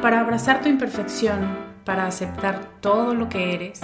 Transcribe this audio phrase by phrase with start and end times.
[0.00, 3.80] para abrazar tu imperfección, para aceptar todo lo que eres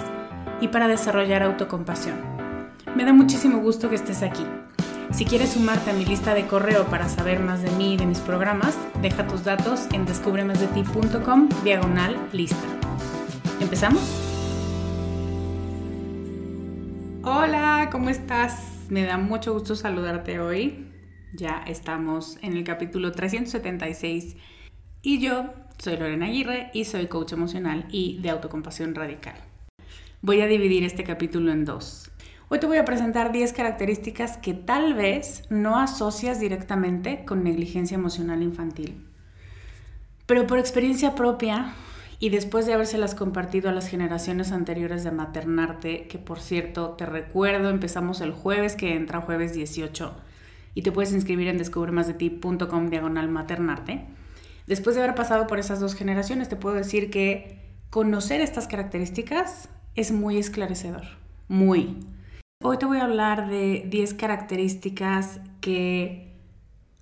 [0.61, 2.15] y para desarrollar autocompasión.
[2.95, 4.45] Me da muchísimo gusto que estés aquí.
[5.11, 8.05] Si quieres sumarte a mi lista de correo para saber más de mí y de
[8.05, 12.67] mis programas, deja tus datos en descubremasdeti.com diagonal lista.
[13.59, 14.01] ¿Empezamos?
[17.23, 18.85] Hola, ¿cómo estás?
[18.89, 20.91] Me da mucho gusto saludarte hoy.
[21.33, 24.37] Ya estamos en el capítulo 376
[25.01, 29.35] y yo soy Lorena Aguirre y soy coach emocional y de autocompasión radical.
[30.21, 32.11] Voy a dividir este capítulo en dos.
[32.47, 37.95] Hoy te voy a presentar 10 características que tal vez no asocias directamente con negligencia
[37.95, 39.03] emocional infantil.
[40.25, 41.73] Pero por experiencia propia
[42.19, 47.05] y después de habérselas compartido a las generaciones anteriores de Maternarte, que por cierto te
[47.05, 50.15] recuerdo, empezamos el jueves que entra jueves 18
[50.75, 54.05] y te puedes inscribir en descubremasdeti.com diagonal maternarte
[54.67, 57.59] Después de haber pasado por esas dos generaciones, te puedo decir que
[57.89, 61.03] conocer estas características es muy esclarecedor,
[61.47, 61.99] muy.
[62.63, 66.33] Hoy te voy a hablar de 10 características que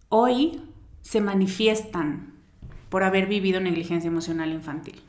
[0.10, 0.62] hoy
[1.02, 2.34] se manifiestan
[2.90, 5.02] por haber vivido negligencia emocional infantil.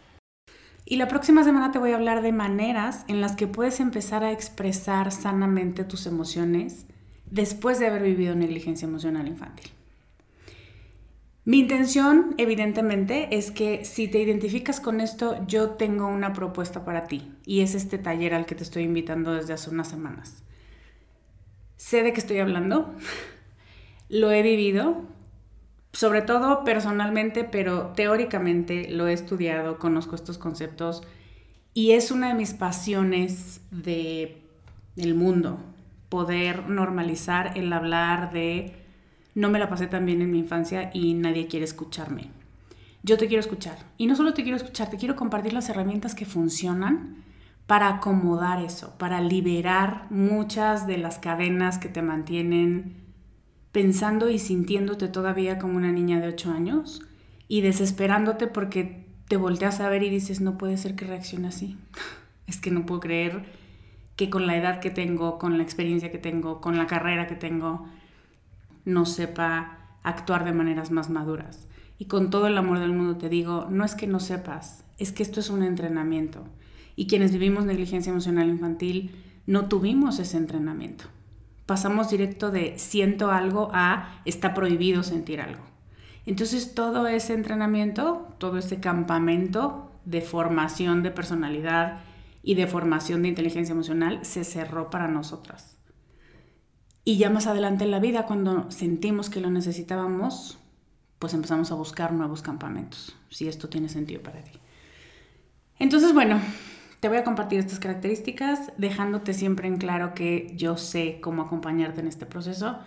[0.87, 4.23] Y la próxima semana te voy a hablar de maneras en las que puedes empezar
[4.23, 6.87] a expresar sanamente tus emociones
[7.31, 9.71] después de haber vivido negligencia emocional infantil.
[11.47, 17.05] Mi intención, evidentemente, es que si te identificas con esto, yo tengo una propuesta para
[17.05, 20.43] ti y es este taller al que te estoy invitando desde hace unas semanas.
[21.77, 22.95] Sé de qué estoy hablando,
[24.09, 25.03] lo he vivido,
[25.93, 31.03] sobre todo personalmente, pero teóricamente lo he estudiado, conozco estos conceptos
[31.75, 34.41] y es una de mis pasiones de
[34.97, 35.59] el mundo,
[36.09, 38.84] poder normalizar el hablar de
[39.35, 42.31] no me la pasé tan bien en mi infancia y nadie quiere escucharme.
[43.03, 43.79] Yo te quiero escuchar.
[43.99, 47.25] Y no solo te quiero escuchar, te quiero compartir las herramientas que funcionan
[47.67, 53.05] para acomodar eso, para liberar muchas de las cadenas que te mantienen
[53.73, 57.03] pensando y sintiéndote todavía como una niña de 8 años
[57.49, 61.77] y desesperándote porque te volteas a ver y dices, no puede ser que reaccione así.
[62.47, 63.45] es que no puedo creer
[64.17, 67.35] que con la edad que tengo, con la experiencia que tengo, con la carrera que
[67.35, 67.89] tengo,
[68.85, 71.69] no sepa actuar de maneras más maduras.
[71.99, 75.13] Y con todo el amor del mundo te digo, no es que no sepas, es
[75.13, 76.45] que esto es un entrenamiento.
[76.97, 79.17] Y quienes vivimos negligencia emocional infantil
[79.47, 81.05] no tuvimos ese entrenamiento.
[81.67, 85.63] pasamos directo de siento algo a está prohibido sentir algo.
[86.27, 92.01] Entonces todo ese entrenamiento, todo ese campamento de formación de personalidad
[92.43, 95.79] y de formación de inteligencia emocional se cerró para nosotras.
[97.05, 100.59] Y ya más adelante en la vida, cuando sentimos que lo necesitábamos,
[101.19, 104.53] pues empezamos a buscar nuevos campamentos, si esto tiene sentido para ti.
[105.79, 106.41] Entonces, bueno,
[107.01, 112.01] te voy a compartir estas características, dejándote siempre en claro que yo sé cómo acompañarte
[112.01, 112.79] en este proceso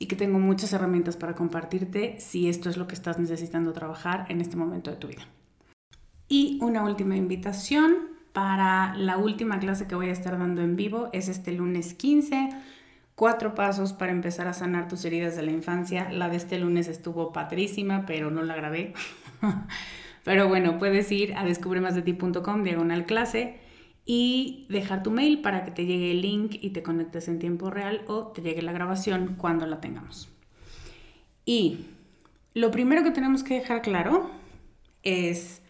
[0.00, 4.26] y que tengo muchas herramientas para compartirte si esto es lo que estás necesitando trabajar
[4.28, 5.22] en este momento de tu vida.
[6.28, 11.08] Y una última invitación para la última clase que voy a estar dando en vivo
[11.12, 12.48] es este lunes 15.
[13.20, 16.10] Cuatro pasos para empezar a sanar tus heridas de la infancia.
[16.10, 18.94] La de este lunes estuvo padrísima, pero no la grabé.
[20.24, 23.60] Pero bueno, puedes ir a descubremasdeti.com, diagonal clase,
[24.06, 27.68] y dejar tu mail para que te llegue el link y te conectes en tiempo
[27.68, 30.30] real o te llegue la grabación cuando la tengamos.
[31.44, 31.88] Y
[32.54, 34.30] lo primero que tenemos que dejar claro
[35.02, 35.60] es,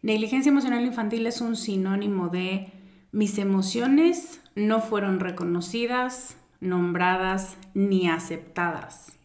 [0.00, 2.72] negligencia emocional infantil es un sinónimo de
[3.12, 9.18] mis emociones no fueron reconocidas, nombradas ni aceptadas.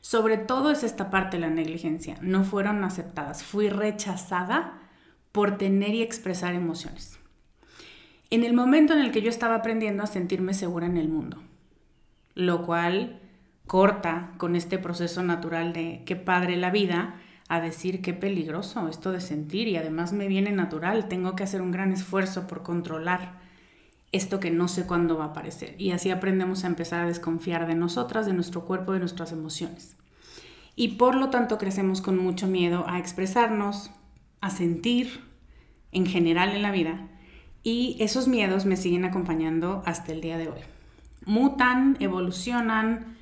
[0.00, 2.16] Sobre todo es esta parte la negligencia.
[2.22, 3.42] No fueron aceptadas.
[3.42, 4.80] Fui rechazada
[5.32, 7.18] por tener y expresar emociones.
[8.30, 11.42] En el momento en el que yo estaba aprendiendo a sentirme segura en el mundo,
[12.34, 13.20] lo cual
[13.66, 17.16] corta con este proceso natural de qué padre la vida
[17.48, 21.62] a decir qué peligroso esto de sentir y además me viene natural, tengo que hacer
[21.62, 23.47] un gran esfuerzo por controlar
[24.12, 25.74] esto que no sé cuándo va a aparecer.
[25.78, 29.98] Y así aprendemos a empezar a desconfiar de nosotras, de nuestro cuerpo, de nuestras emociones
[30.78, 33.90] y por lo tanto crecemos con mucho miedo a expresarnos,
[34.40, 35.24] a sentir
[35.90, 37.08] en general en la vida
[37.64, 40.60] y esos miedos me siguen acompañando hasta el día de hoy.
[41.24, 43.16] Mutan, evolucionan,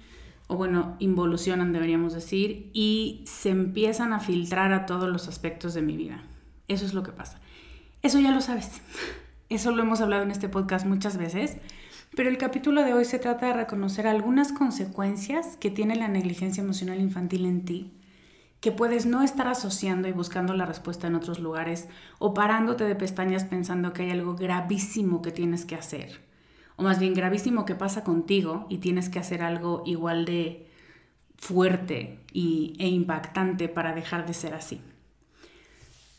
[0.49, 5.81] o bueno, involucionan deberíamos decir, y se empiezan a filtrar a todos los aspectos de
[5.81, 6.25] mi vida.
[6.69, 7.41] Eso es lo que pasa.
[8.03, 8.83] Eso ya lo sabes.
[9.49, 11.57] Eso lo hemos hablado en este podcast muchas veces,
[12.17, 16.65] pero el capítulo de hoy se trata de reconocer algunas consecuencias que tiene la negligencia
[16.65, 17.93] emocional infantil en ti,
[18.61, 21.89] que puedes no estar asociando y buscando la respuesta en otros lugares
[22.19, 26.21] o parándote de pestañas pensando que hay algo gravísimo que tienes que hacer,
[26.75, 30.67] o más bien gravísimo que pasa contigo y tienes que hacer algo igual de
[31.37, 34.81] fuerte e impactante para dejar de ser así.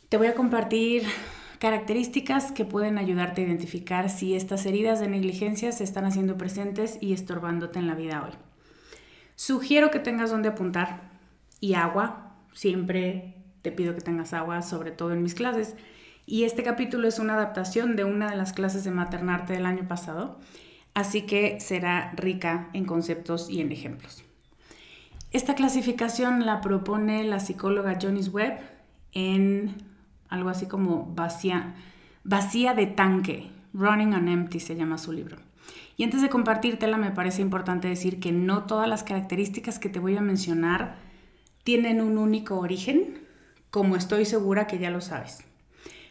[0.08, 1.04] Te voy a compartir
[1.60, 7.00] Características que pueden ayudarte a identificar si estas heridas de negligencia se están haciendo presentes
[7.02, 8.34] y estorbándote en la vida hoy.
[9.36, 11.10] Sugiero que tengas donde apuntar
[11.60, 12.36] y agua.
[12.54, 15.76] Siempre te pido que tengas agua, sobre todo en mis clases.
[16.28, 19.88] Y este capítulo es una adaptación de una de las clases de maternarte del año
[19.88, 20.40] pasado,
[20.94, 24.24] así que será rica en conceptos y en ejemplos.
[25.32, 28.60] Esta clasificación la propone la psicóloga Jonis Webb
[29.14, 29.87] en
[30.30, 31.76] algo así como vacía,
[32.24, 35.38] vacía de tanque, Running on Empty se llama su libro.
[35.98, 40.00] Y antes de compartírtela me parece importante decir que no todas las características que te
[40.00, 40.96] voy a mencionar
[41.64, 43.20] tienen un único origen,
[43.72, 45.44] como estoy segura que ya lo sabes.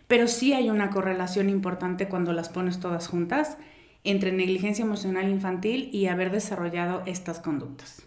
[0.07, 3.59] Pero sí hay una correlación importante cuando las pones todas juntas
[4.05, 8.03] entre negligencia emocional infantil y haber desarrollado estas conductas.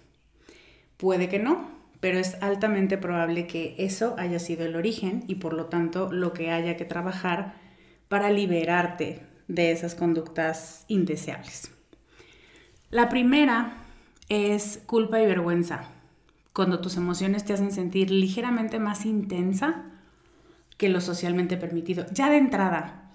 [0.97, 5.53] Puede que no, pero es altamente probable que eso haya sido el origen y por
[5.53, 7.56] lo tanto lo que haya que trabajar
[8.07, 11.71] para liberarte de esas conductas indeseables.
[12.89, 13.73] La primera
[14.29, 15.83] es culpa y vergüenza,
[16.53, 19.85] cuando tus emociones te hacen sentir ligeramente más intensa
[20.77, 22.06] que lo socialmente permitido.
[22.11, 23.11] Ya de entrada,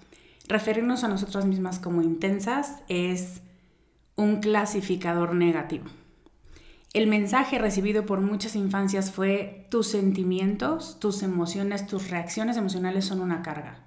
[0.47, 3.41] referirnos a nosotras mismas como intensas es
[4.15, 5.85] un clasificador negativo.
[6.95, 13.19] El mensaje recibido por muchas infancias fue tus sentimientos, tus emociones, tus reacciones emocionales son
[13.19, 13.83] una carga.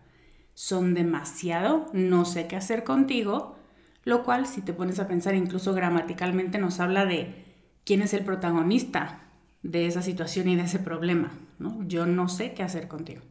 [0.53, 3.57] Son demasiado, no sé qué hacer contigo,
[4.05, 7.47] lo cual si te pones a pensar incluso gramaticalmente nos habla de
[7.83, 9.23] quién es el protagonista
[9.62, 11.33] de esa situación y de ese problema.
[11.59, 11.83] ¿no?
[11.88, 13.23] Yo no sé qué hacer contigo.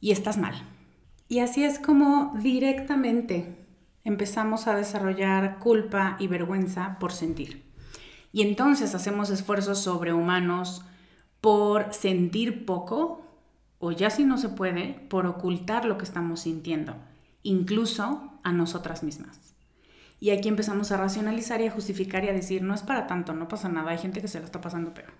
[0.00, 0.54] Y estás mal.
[1.28, 3.58] Y así es como directamente
[4.04, 7.69] empezamos a desarrollar culpa y vergüenza por sentir.
[8.32, 10.84] Y entonces hacemos esfuerzos sobrehumanos
[11.40, 13.22] por sentir poco,
[13.78, 16.96] o ya si no se puede, por ocultar lo que estamos sintiendo,
[17.42, 19.54] incluso a nosotras mismas.
[20.20, 23.32] Y aquí empezamos a racionalizar y a justificar y a decir, no es para tanto,
[23.32, 25.12] no pasa nada, hay gente que se lo está pasando peor.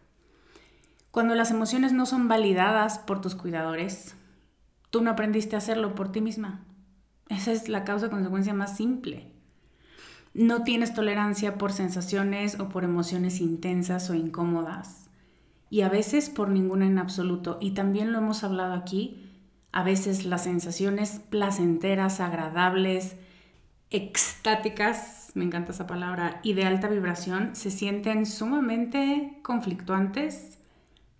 [1.10, 4.14] Cuando las emociones no son validadas por tus cuidadores,
[4.90, 6.64] tú no aprendiste a hacerlo por ti misma.
[7.28, 9.32] Esa es la causa-consecuencia más simple.
[10.32, 15.08] No tienes tolerancia por sensaciones o por emociones intensas o incómodas.
[15.70, 17.58] Y a veces por ninguna en absoluto.
[17.60, 19.28] Y también lo hemos hablado aquí.
[19.72, 23.16] A veces las sensaciones placenteras, agradables,
[23.90, 30.58] extáticas, me encanta esa palabra, y de alta vibración se sienten sumamente conflictuantes,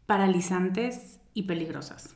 [0.07, 2.14] paralizantes y peligrosas.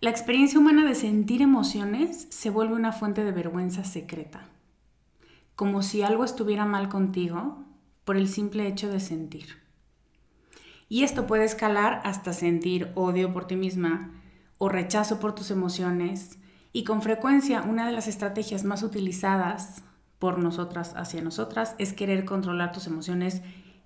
[0.00, 4.42] La experiencia humana de sentir emociones se vuelve una fuente de vergüenza secreta,
[5.60, 7.62] como si algo estuviera mal contigo
[8.06, 9.58] por el simple hecho de sentir.
[10.88, 14.10] Y esto puede escalar hasta sentir odio por ti misma
[14.56, 16.38] o rechazo por tus emociones.
[16.72, 19.84] Y con frecuencia una de las estrategias más utilizadas
[20.18, 23.42] por nosotras hacia nosotras es querer controlar tus emociones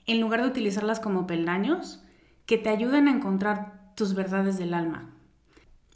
[0.07, 2.05] en lugar de utilizarlas como peldaños
[2.47, 5.11] que te ayuden a encontrar tus verdades del alma,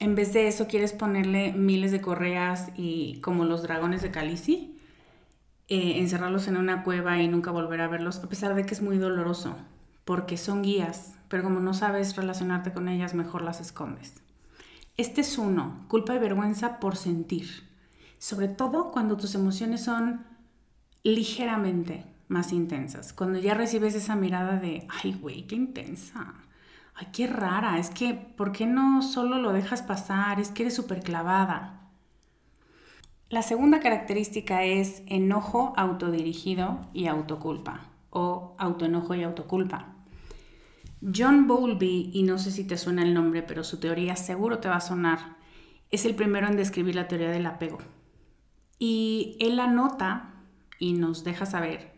[0.01, 4.78] en vez de eso quieres ponerle miles de correas y como los dragones de Calici,
[5.69, 8.83] eh, encerrarlos en una cueva y nunca volver a verlos, a pesar de que es
[8.83, 9.57] muy doloroso,
[10.05, 14.15] porque son guías, pero como no sabes relacionarte con ellas, mejor las escondes.
[14.97, 17.69] Este es uno, culpa y vergüenza por sentir,
[18.19, 20.25] sobre todo cuando tus emociones son
[21.05, 26.35] ligeramente más intensas, cuando ya recibes esa mirada de, ay, güey, qué intensa
[26.99, 30.41] ay, qué rara, es que, ¿por qué no solo lo dejas pasar?
[30.41, 31.88] Es que eres súper clavada.
[33.31, 39.95] La segunda característica es enojo autodirigido y autoculpa, o autoenojo y autoculpa.
[41.15, 44.69] John Bowlby, y no sé si te suena el nombre, pero su teoría seguro te
[44.69, 45.37] va a sonar,
[45.91, 47.77] es el primero en describir la teoría del apego.
[48.79, 50.35] Y él anota
[50.79, 51.93] y nos deja saber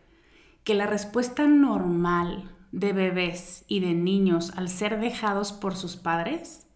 [0.64, 6.66] que la respuesta normal de bebés y de niños al ser dejados por sus padres,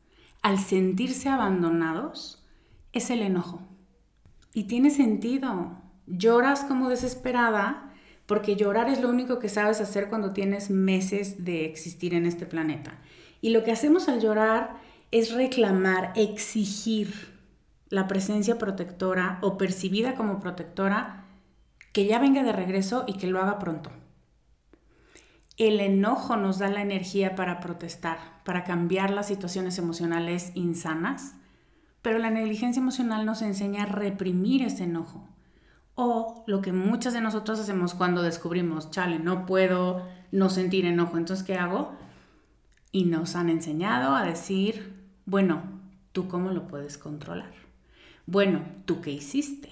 [0.43, 2.47] al sentirse abandonados,
[2.93, 3.74] es el enojo.
[4.55, 5.83] Y tiene sentido.
[6.07, 7.91] Lloras como desesperada
[8.27, 12.47] porque llorar es lo único que sabes hacer cuando tienes meses de existir en este
[12.47, 12.99] planeta.
[13.43, 14.77] Y lo que hacemos al llorar
[15.11, 17.35] es reclamar, exigir
[17.91, 21.27] la presencia protectora o percibida como protectora
[21.93, 23.91] que ya venga de regreso y que lo haga pronto.
[25.57, 31.37] El enojo nos da la energía para protestar, para cambiar las situaciones emocionales insanas,
[32.05, 35.29] pero la negligencia emocional nos enseña a reprimir ese enojo.
[35.97, 41.19] O lo que muchas de nosotros hacemos cuando descubrimos, chale, no puedo no sentir enojo,
[41.19, 41.97] entonces ¿qué hago?
[42.93, 44.95] Y nos han enseñado a decir,
[45.27, 45.63] bueno,
[46.13, 47.53] ¿tú cómo lo puedes controlar?
[48.27, 49.71] Bueno, ¿tú qué hiciste?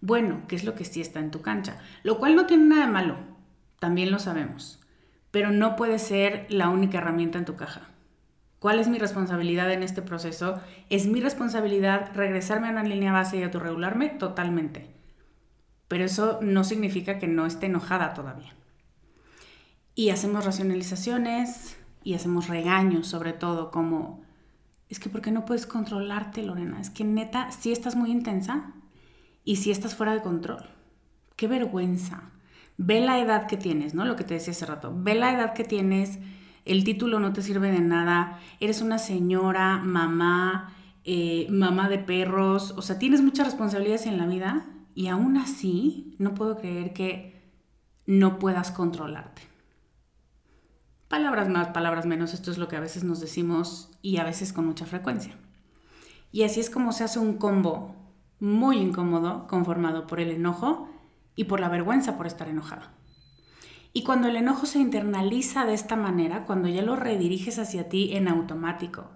[0.00, 1.78] Bueno, ¿qué es lo que sí está en tu cancha?
[2.02, 3.16] Lo cual no tiene nada de malo,
[3.78, 4.80] también lo sabemos
[5.30, 7.82] pero no puede ser la única herramienta en tu caja.
[8.58, 10.60] ¿Cuál es mi responsabilidad en este proceso?
[10.90, 14.08] ¿Es mi responsabilidad regresarme a una línea base y autorregularme?
[14.08, 14.90] Totalmente.
[15.86, 18.54] Pero eso no significa que no esté enojada todavía.
[19.94, 24.22] Y hacemos racionalizaciones y hacemos regaños sobre todo como,
[24.88, 26.80] es que ¿por qué no puedes controlarte, Lorena?
[26.80, 28.72] Es que neta, si estás muy intensa
[29.44, 30.64] y si estás fuera de control.
[31.36, 32.32] Qué vergüenza
[32.78, 34.04] ve la edad que tienes, ¿no?
[34.06, 36.18] Lo que te decía hace rato, ve la edad que tienes,
[36.68, 42.74] el título no te sirve de nada, eres una señora, mamá, eh, mamá de perros,
[42.76, 47.52] o sea, tienes muchas responsabilidades en la vida y aún así no puedo creer que
[48.06, 49.42] no puedas controlarte.
[51.08, 54.52] Palabras más, palabras menos, esto es lo que a veces nos decimos y a veces
[54.52, 55.34] con mucha frecuencia.
[56.30, 57.96] Y así es como se hace un combo
[58.40, 60.88] muy incómodo conformado por el enojo,
[61.38, 62.90] y por la vergüenza por estar enojada.
[63.92, 68.10] Y cuando el enojo se internaliza de esta manera, cuando ya lo rediriges hacia ti
[68.14, 69.10] en automático,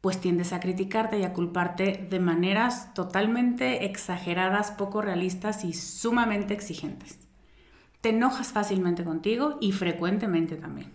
[0.00, 6.54] pues tiendes a criticarte y a culparte de maneras totalmente exageradas, poco realistas y sumamente
[6.54, 7.18] exigentes.
[8.00, 10.92] Te enojas fácilmente contigo y frecuentemente también.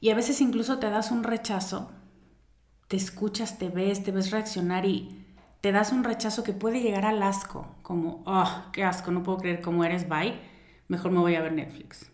[0.00, 1.90] Y a veces incluso te das un rechazo,
[2.88, 5.24] te escuchas, te ves, te ves reaccionar y
[5.60, 9.38] te das un rechazo que puede llegar al asco, como, oh, qué asco, no puedo
[9.38, 10.38] creer cómo eres, bye,
[10.88, 12.10] mejor me voy a ver Netflix.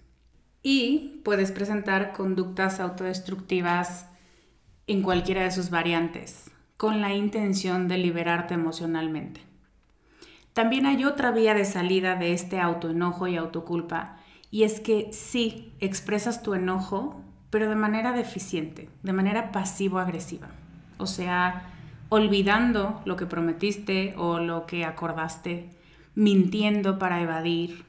[0.62, 4.08] Y puedes presentar conductas autodestructivas
[4.86, 9.40] en cualquiera de sus variantes, con la intención de liberarte emocionalmente.
[10.52, 14.18] También hay otra vía de salida de este autoenojo y autoculpa,
[14.50, 20.48] y es que sí, expresas tu enojo, pero de manera deficiente, de manera pasivo-agresiva.
[20.98, 21.72] O sea,
[22.08, 25.70] olvidando lo que prometiste o lo que acordaste,
[26.14, 27.84] mintiendo para evadir,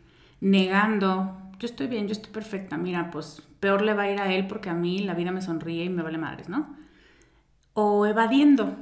[0.45, 4.33] negando, yo estoy bien, yo estoy perfecta, mira, pues peor le va a ir a
[4.33, 6.75] él porque a mí la vida me sonríe y me vale madres, ¿no?
[7.73, 8.75] O evadiendo,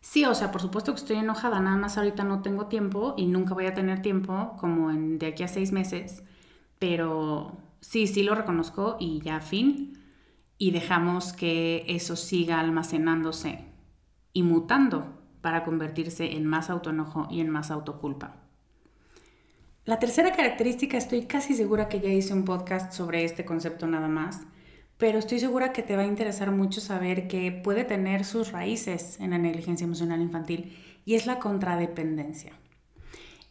[0.00, 3.26] Sí, o sea, por supuesto que estoy enojada, nada más ahorita no tengo tiempo y
[3.26, 6.24] nunca voy a tener tiempo como en de aquí a seis meses,
[6.78, 9.98] pero sí, sí lo reconozco y ya fin,
[10.58, 13.66] y dejamos que eso siga almacenándose
[14.32, 15.06] y mutando
[15.42, 18.39] para convertirse en más autoenojo y en más autoculpa.
[19.86, 24.08] La tercera característica, estoy casi segura que ya hice un podcast sobre este concepto nada
[24.08, 24.42] más,
[24.98, 29.18] pero estoy segura que te va a interesar mucho saber que puede tener sus raíces
[29.20, 32.52] en la negligencia emocional infantil y es la contradependencia.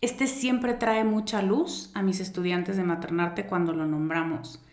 [0.01, 4.63] Este siempre trae mucha luz a mis estudiantes de maternarte cuando lo nombramos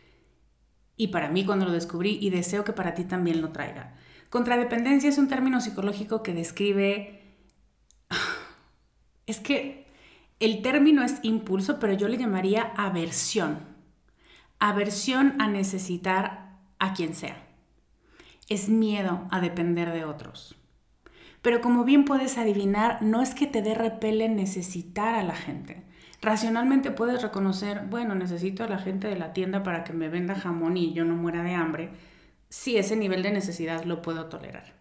[0.94, 3.96] y para mí cuando lo descubrí y deseo que para ti también lo traiga.
[4.28, 7.22] Contradependencia es un término psicológico que describe...
[9.26, 9.85] Es que
[10.38, 13.60] el término es impulso, pero yo le llamaría aversión.
[14.58, 17.42] Aversión a necesitar a quien sea.
[18.48, 20.56] Es miedo a depender de otros.
[21.40, 25.84] Pero como bien puedes adivinar, no es que te dé repele necesitar a la gente.
[26.20, 30.34] Racionalmente puedes reconocer, bueno, necesito a la gente de la tienda para que me venda
[30.34, 31.90] jamón y yo no muera de hambre.
[32.48, 34.74] Sí, ese nivel de necesidad lo puedo tolerar.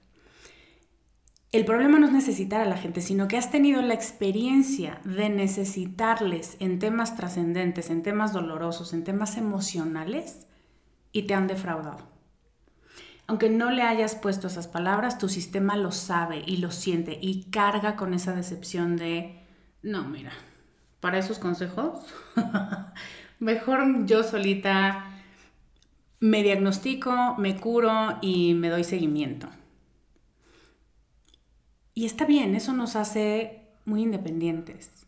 [1.56, 5.30] El problema no es necesitar a la gente, sino que has tenido la experiencia de
[5.30, 10.48] necesitarles en temas trascendentes, en temas dolorosos, en temas emocionales
[11.14, 12.10] y te han defraudado.
[13.26, 17.46] Aunque no le hayas puesto esas palabras, tu sistema lo sabe y lo siente y
[17.46, 19.40] carga con esa decepción de,
[19.82, 20.34] no, mira,
[21.00, 22.02] para esos consejos,
[23.40, 25.06] mejor yo solita
[26.20, 29.48] me diagnostico, me curo y me doy seguimiento.
[31.98, 35.08] Y está bien, eso nos hace muy independientes.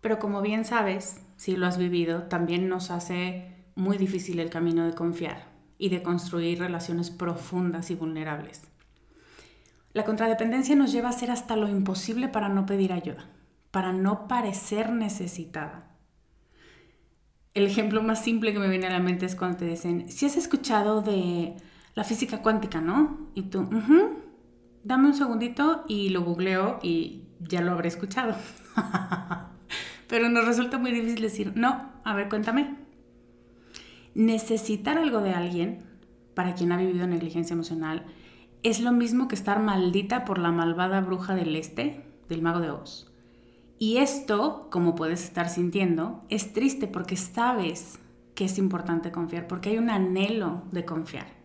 [0.00, 4.86] Pero como bien sabes, si lo has vivido, también nos hace muy difícil el camino
[4.86, 8.62] de confiar y de construir relaciones profundas y vulnerables.
[9.92, 13.28] La contradependencia nos lleva a hacer hasta lo imposible para no pedir ayuda,
[13.72, 15.90] para no parecer necesitada.
[17.52, 20.26] El ejemplo más simple que me viene a la mente es cuando te dicen, si
[20.26, 21.56] has escuchado de
[21.96, 23.28] la física cuántica, ¿no?
[23.34, 23.68] Y tú,
[24.84, 28.34] dame un segundito y lo googleo y ya lo habré escuchado.
[30.08, 32.88] Pero nos resulta muy difícil decir, no, a ver, cuéntame
[34.18, 35.84] necesitar algo de alguien,
[36.34, 38.04] para quien ha vivido negligencia emocional,
[38.64, 42.70] es lo mismo que estar maldita por la malvada bruja del este, del mago de
[42.70, 43.12] Oz.
[43.78, 48.00] Y esto, como puedes estar sintiendo, es triste porque sabes
[48.34, 51.37] que es importante confiar, porque hay un anhelo de confiar.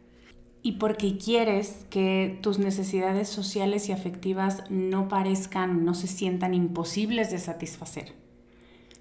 [0.66, 7.30] Y porque quieres que tus necesidades sociales y afectivas no parezcan, no se sientan imposibles
[7.32, 8.14] de satisfacer.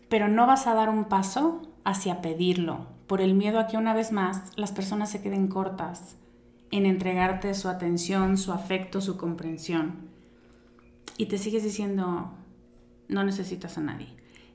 [0.09, 3.95] Pero no vas a dar un paso hacia pedirlo, por el miedo a que una
[3.95, 6.17] vez más las personas se queden cortas
[6.73, 10.09] en entregarte su atención, su afecto, su comprensión.
[11.17, 12.33] Y te sigues diciendo,
[13.09, 14.09] no necesitas a nadie.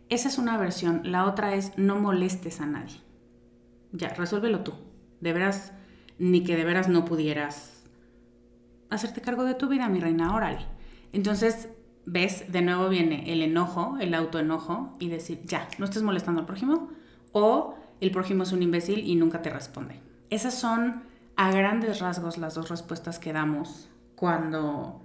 [0.09, 1.01] Esa es una versión.
[1.03, 2.97] La otra es, no molestes a nadie.
[3.91, 4.73] Ya, resuélvelo tú.
[5.21, 5.73] De veras,
[6.19, 7.83] ni que de veras no pudieras
[8.89, 10.65] hacerte cargo de tu vida, mi reina, órale.
[11.13, 11.69] Entonces,
[12.05, 16.47] ves, de nuevo viene el enojo, el autoenojo, y decir, ya, no estés molestando al
[16.47, 16.89] prójimo,
[17.31, 19.99] o el prójimo es un imbécil y nunca te responde.
[20.29, 21.03] Esas son
[21.35, 25.01] a grandes rasgos las dos respuestas que damos cuando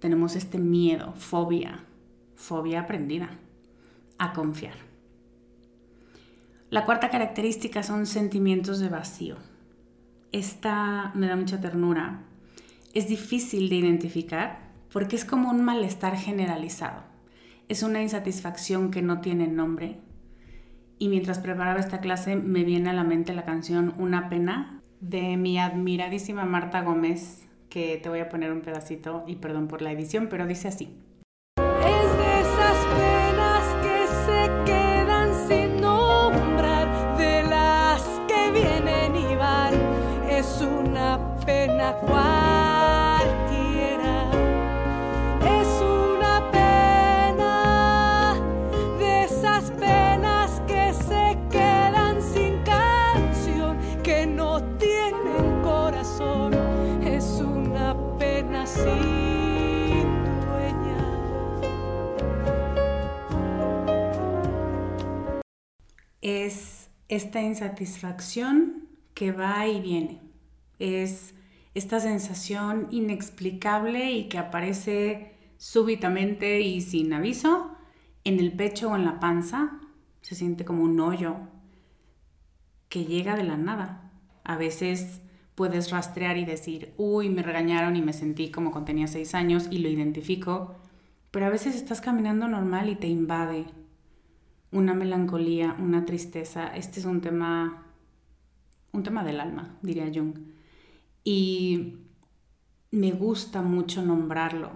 [0.00, 1.84] tenemos este miedo, fobia,
[2.34, 3.30] fobia aprendida,
[4.18, 4.74] a confiar.
[6.70, 9.36] La cuarta característica son sentimientos de vacío.
[10.36, 12.20] Esta me da mucha ternura.
[12.92, 14.58] Es difícil de identificar
[14.92, 17.04] porque es como un malestar generalizado.
[17.68, 19.98] Es una insatisfacción que no tiene nombre,
[20.98, 25.38] y mientras preparaba esta clase me viene a la mente la canción Una pena de
[25.38, 29.92] mi admiradísima Marta Gómez, que te voy a poner un pedacito y perdón por la
[29.92, 30.98] edición, pero dice así.
[66.26, 70.20] Es esta insatisfacción que va y viene.
[70.80, 71.35] Es
[71.76, 77.70] esta sensación inexplicable y que aparece súbitamente y sin aviso
[78.24, 79.78] en el pecho o en la panza.
[80.22, 81.36] Se siente como un hoyo
[82.88, 84.10] que llega de la nada.
[84.42, 85.20] A veces
[85.54, 89.68] puedes rastrear y decir, uy, me regañaron y me sentí como cuando tenía seis años
[89.70, 90.76] y lo identifico,
[91.30, 93.66] pero a veces estás caminando normal y te invade
[94.72, 96.74] una melancolía, una tristeza.
[96.74, 97.84] Este es un tema,
[98.92, 100.55] un tema del alma, diría Jung.
[101.28, 101.96] Y
[102.92, 104.70] me gusta mucho nombrarlo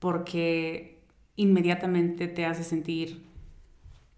[0.00, 1.04] porque
[1.36, 3.24] inmediatamente te hace sentir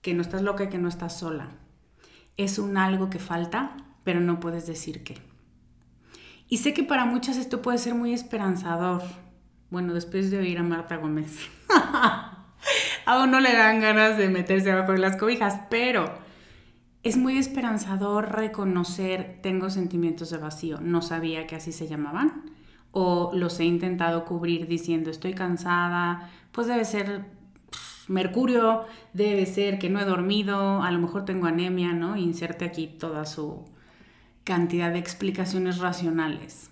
[0.01, 1.51] que no estás loca y que no estás sola.
[2.39, 5.19] Es un algo que falta, pero no puedes decir qué.
[6.49, 9.03] Y sé que para muchas esto puede ser muy esperanzador.
[9.69, 11.47] Bueno, después de oír a Marta Gómez.
[13.05, 16.07] Aún no le dan ganas de meterse abajo de las cobijas, pero
[17.03, 20.81] es muy esperanzador reconocer tengo sentimientos de vacío.
[20.81, 22.51] No sabía que así se llamaban.
[22.93, 27.25] O los he intentado cubrir diciendo estoy cansada, pues debe ser
[28.09, 32.17] mercurio, debe ser que no he dormido, a lo mejor tengo anemia, ¿no?
[32.17, 33.65] Inserte aquí toda su,
[34.45, 36.71] cantidad de explicaciones racionales.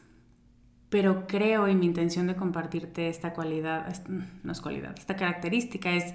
[0.88, 6.14] Pero creo y mi intención de compartirte esta cualidad, no es cualidad, esta característica es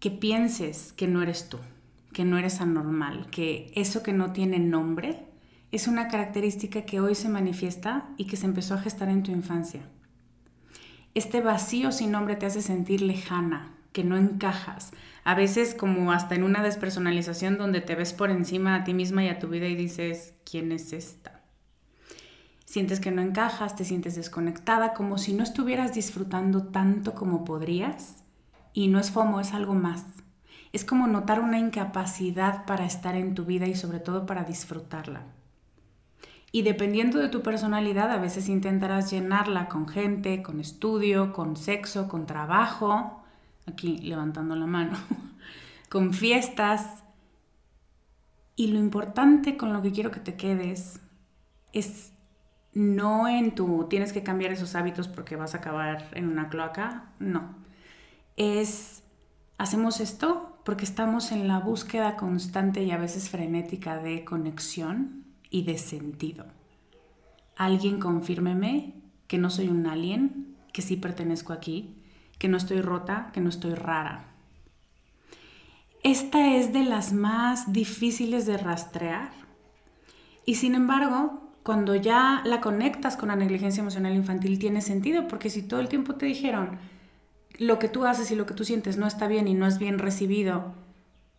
[0.00, 1.58] que pienses que no eres tú,
[2.12, 5.26] que no eres anormal, que eso que no tiene nombre
[5.70, 9.32] es una característica que hoy se manifiesta y que se empezó a gestar en tu
[9.32, 9.80] infancia.
[11.14, 14.92] Este vacío sin nombre te hace sentir lejana, que no encajas.
[15.24, 19.24] A veces como hasta en una despersonalización donde te ves por encima a ti misma
[19.24, 21.42] y a tu vida y dices, ¿quién es esta?
[22.64, 28.24] Sientes que no encajas, te sientes desconectada, como si no estuvieras disfrutando tanto como podrías.
[28.72, 30.06] Y no es FOMO, es algo más.
[30.72, 35.22] Es como notar una incapacidad para estar en tu vida y sobre todo para disfrutarla.
[36.50, 42.08] Y dependiendo de tu personalidad, a veces intentarás llenarla con gente, con estudio, con sexo,
[42.08, 43.22] con trabajo,
[43.66, 44.98] aquí levantando la mano,
[45.88, 47.04] con fiestas.
[48.54, 51.00] Y lo importante con lo que quiero que te quedes
[51.72, 52.12] es
[52.74, 57.10] no en tu tienes que cambiar esos hábitos porque vas a acabar en una cloaca,
[57.18, 57.54] no.
[58.36, 59.02] Es
[59.56, 65.62] hacemos esto porque estamos en la búsqueda constante y a veces frenética de conexión y
[65.62, 66.46] de sentido.
[67.56, 68.94] Alguien confírmeme
[69.26, 71.96] que no soy un alien, que sí pertenezco aquí,
[72.38, 74.24] que no estoy rota, que no estoy rara.
[76.02, 79.30] Esta es de las más difíciles de rastrear.
[80.44, 85.50] Y sin embargo, cuando ya la conectas con la negligencia emocional infantil, tiene sentido, porque
[85.50, 86.78] si todo el tiempo te dijeron
[87.58, 89.78] lo que tú haces y lo que tú sientes no está bien y no es
[89.78, 90.74] bien recibido,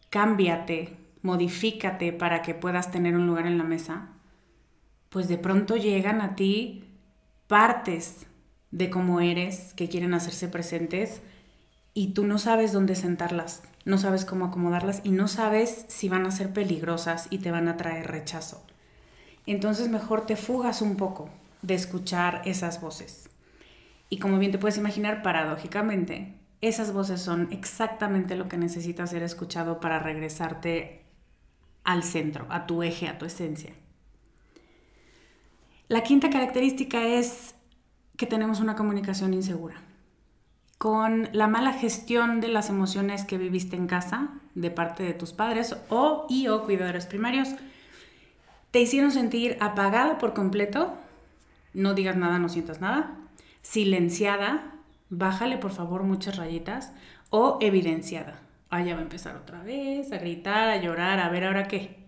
[0.09, 4.09] cámbiate, modifícate para que puedas tener un lugar en la mesa,
[5.09, 6.85] pues de pronto llegan a ti
[7.47, 8.27] partes
[8.71, 11.21] de cómo eres, que quieren hacerse presentes
[11.93, 16.25] y tú no sabes dónde sentarlas, no sabes cómo acomodarlas y no sabes si van
[16.25, 18.63] a ser peligrosas y te van a traer rechazo.
[19.45, 21.29] Entonces mejor te fugas un poco
[21.61, 23.29] de escuchar esas voces.
[24.09, 29.23] Y como bien te puedes imaginar, paradójicamente, esas voces son exactamente lo que necesitas ser
[29.23, 31.03] escuchado para regresarte
[31.83, 33.73] al centro, a tu eje, a tu esencia.
[35.89, 37.55] La quinta característica es
[38.17, 39.75] que tenemos una comunicación insegura.
[40.77, 45.33] Con la mala gestión de las emociones que viviste en casa de parte de tus
[45.33, 47.49] padres o y o cuidadores primarios,
[48.71, 50.93] te hicieron sentir apagada por completo,
[51.73, 53.17] no digas nada, no sientas nada,
[53.63, 54.75] silenciada,
[55.09, 56.93] bájale por favor muchas rayitas,
[57.31, 58.41] o evidenciada.
[58.69, 62.03] Ah, ya va a empezar otra vez a gritar, a llorar, a ver ahora qué.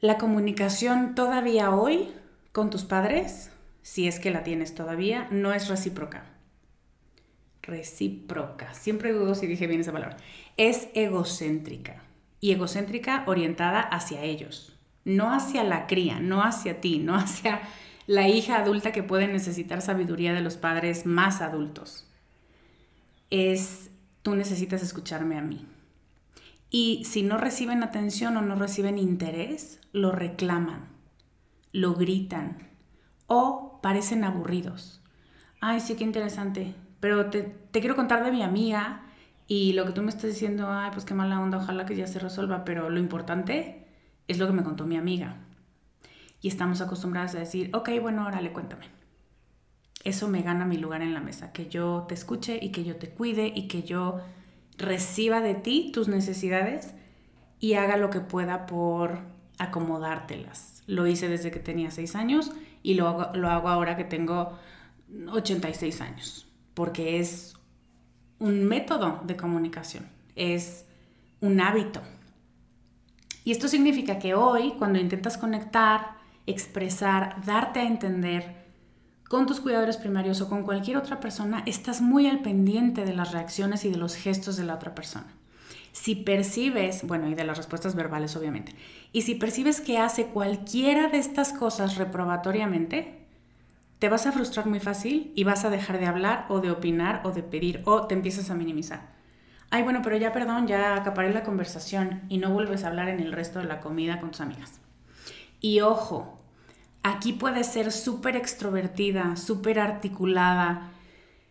[0.00, 2.08] La comunicación todavía hoy
[2.50, 6.24] con tus padres si es que la tienes todavía, no es recíproca.
[7.62, 8.74] Recíproca.
[8.74, 10.16] Siempre dudo si dije bien esa palabra.
[10.56, 12.02] Es egocéntrica.
[12.40, 14.78] Y egocéntrica orientada hacia ellos.
[15.04, 17.62] No hacia la cría, no hacia ti, no hacia
[18.10, 22.08] la hija adulta que puede necesitar sabiduría de los padres más adultos.
[23.30, 23.92] Es,
[24.22, 25.64] tú necesitas escucharme a mí.
[26.70, 30.88] Y si no reciben atención o no reciben interés, lo reclaman,
[31.70, 32.58] lo gritan
[33.28, 35.00] o parecen aburridos.
[35.60, 36.74] Ay, sí, qué interesante.
[36.98, 39.02] Pero te, quiero contar de mi amiga
[39.46, 42.08] y lo que tú me estás diciendo, ay, pues qué mala onda, ojalá que ya
[42.08, 43.86] se resuelva, pero lo importante
[44.26, 45.46] es lo que me contó mi amiga.
[46.40, 48.86] Y estamos acostumbradas a decir, ok, bueno, órale, cuéntame.
[50.04, 52.96] Eso me gana mi lugar en la mesa, que yo te escuche y que yo
[52.96, 54.20] te cuide y que yo
[54.78, 56.94] reciba de ti tus necesidades
[57.58, 59.20] y haga lo que pueda por
[59.58, 60.82] acomodártelas.
[60.86, 62.50] Lo hice desde que tenía seis años
[62.82, 64.58] y lo hago, lo hago ahora que tengo
[65.30, 67.54] 86 años, porque es
[68.38, 70.86] un método de comunicación, es
[71.40, 72.00] un hábito.
[73.44, 76.19] Y esto significa que hoy, cuando intentas conectar
[76.50, 78.60] expresar, darte a entender
[79.28, 83.30] con tus cuidadores primarios o con cualquier otra persona, estás muy al pendiente de las
[83.30, 85.32] reacciones y de los gestos de la otra persona.
[85.92, 88.74] Si percibes, bueno, y de las respuestas verbales obviamente,
[89.12, 93.20] y si percibes que hace cualquiera de estas cosas reprobatoriamente,
[94.00, 97.20] te vas a frustrar muy fácil y vas a dejar de hablar o de opinar
[97.24, 99.10] o de pedir o te empiezas a minimizar.
[99.70, 103.20] Ay, bueno, pero ya perdón, ya acaparé la conversación y no vuelves a hablar en
[103.20, 104.80] el resto de la comida con tus amigas.
[105.60, 106.39] Y ojo,
[107.02, 110.92] aquí puedes ser súper extrovertida, súper articulada,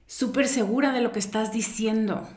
[0.07, 2.27] súper segura de lo que estás diciendo.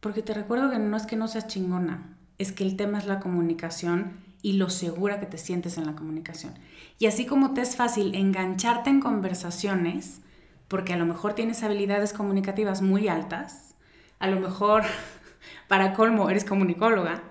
[0.00, 3.06] Porque te recuerdo que no es que no seas chingona, es que el tema es
[3.06, 6.52] la comunicación y lo segura que te sientes en la comunicación.
[6.98, 10.20] Y así como te es fácil engancharte en conversaciones,
[10.68, 13.74] porque a lo mejor tienes habilidades comunicativas muy altas,
[14.18, 14.82] a lo mejor
[15.68, 17.22] para colmo eres comunicóloga,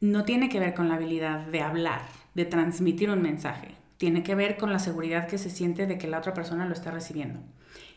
[0.00, 2.02] no tiene que ver con la habilidad de hablar,
[2.34, 3.74] de transmitir un mensaje.
[3.96, 6.72] Tiene que ver con la seguridad que se siente de que la otra persona lo
[6.72, 7.40] está recibiendo.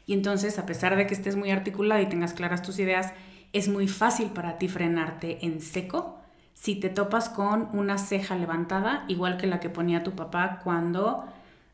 [0.06, 3.14] Y entonces, a pesar de que estés muy articulada y tengas claras tus ideas,
[3.54, 6.20] es muy fácil para ti frenarte en seco
[6.54, 11.26] si te topas con una ceja levantada, igual que la que ponía tu papá cuando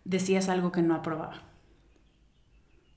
[0.05, 1.43] decías algo que no aprobaba.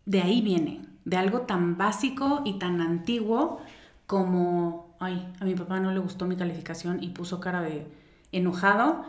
[0.06, 3.60] De ahí viene, de algo tan básico y tan antiguo
[4.06, 7.86] como, ay, a mi papá no le gustó mi calificación y puso cara de
[8.32, 9.04] enojado,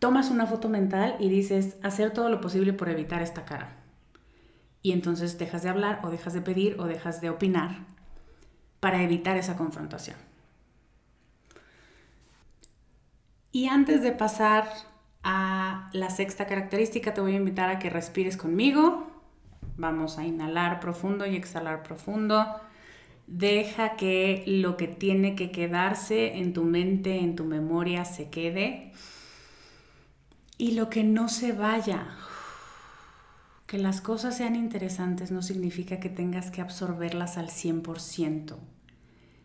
[0.00, 3.76] tomas una foto mental y dices, hacer todo lo posible por evitar esta cara.
[4.82, 7.86] Y entonces dejas de hablar o dejas de pedir o dejas de opinar
[8.80, 10.16] para evitar esa confrontación.
[13.52, 14.68] Y antes de pasar
[15.22, 19.06] a la sexta característica, te voy a invitar a que respires conmigo.
[19.76, 22.46] Vamos a inhalar profundo y exhalar profundo.
[23.26, 28.92] Deja que lo que tiene que quedarse en tu mente, en tu memoria, se quede.
[30.60, 32.06] Y lo que no se vaya.
[33.66, 38.58] Que las cosas sean interesantes no significa que tengas que absorberlas al 100%.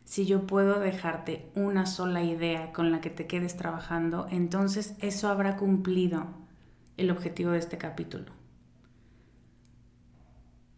[0.03, 5.29] Si yo puedo dejarte una sola idea con la que te quedes trabajando, entonces eso
[5.29, 6.27] habrá cumplido
[6.97, 8.33] el objetivo de este capítulo.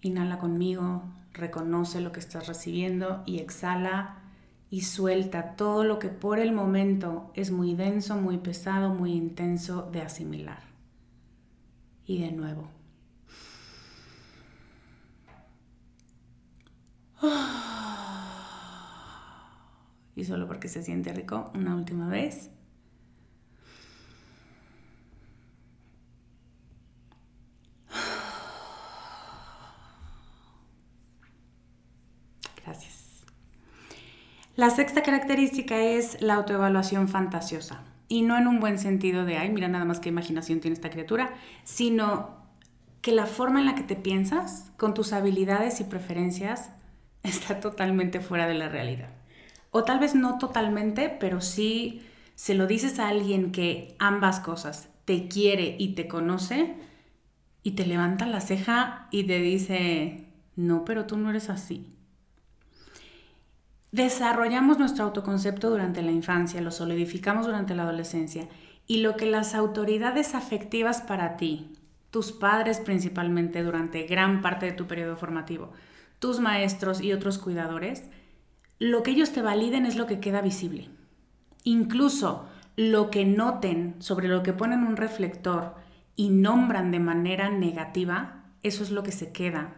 [0.02, 1.02] Inhala conmigo,
[1.34, 4.17] reconoce lo que estás recibiendo y exhala
[4.70, 9.90] y suelta todo lo que por el momento es muy denso, muy pesado, muy intenso
[9.92, 10.62] de asimilar.
[12.06, 12.70] Y de nuevo.
[20.16, 22.50] Y solo porque se siente rico, una última vez.
[34.58, 37.84] La sexta característica es la autoevaluación fantasiosa.
[38.08, 40.90] Y no en un buen sentido de, ay, mira nada más qué imaginación tiene esta
[40.90, 42.36] criatura, sino
[43.02, 46.72] que la forma en la que te piensas, con tus habilidades y preferencias,
[47.24, 49.10] está totalmente fuera de la realidad.
[49.70, 52.02] O tal vez no totalmente, pero sí
[52.34, 56.74] se lo dices a alguien que ambas cosas te quiere y te conoce
[57.62, 61.94] y te levanta la ceja y te dice, no, pero tú no eres así.
[63.92, 68.48] Desarrollamos nuestro autoconcepto durante la infancia, lo solidificamos durante la adolescencia
[68.86, 71.74] y lo que las autoridades afectivas para ti,
[72.12, 75.72] tus padres principalmente durante gran parte de tu periodo formativo,
[76.20, 78.04] tus maestros y otros cuidadores,
[78.80, 80.90] lo que ellos te validen es lo que queda visible.
[81.64, 82.46] Incluso
[82.76, 85.76] lo que noten sobre lo que ponen un reflector
[86.16, 89.76] y nombran de manera negativa, eso es lo que se queda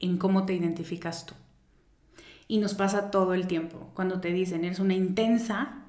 [0.00, 1.34] en cómo te identificas tú.
[2.48, 3.90] Y nos pasa todo el tiempo.
[3.94, 5.84] Cuando te dicen, eres una intensa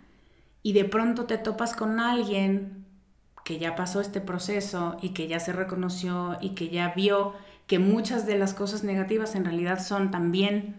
[0.62, 2.86] y de pronto te topas con alguien
[3.46, 7.34] que ya pasó este proceso y que ya se reconoció y que ya vio
[7.66, 10.76] que muchas de las cosas negativas en realidad son también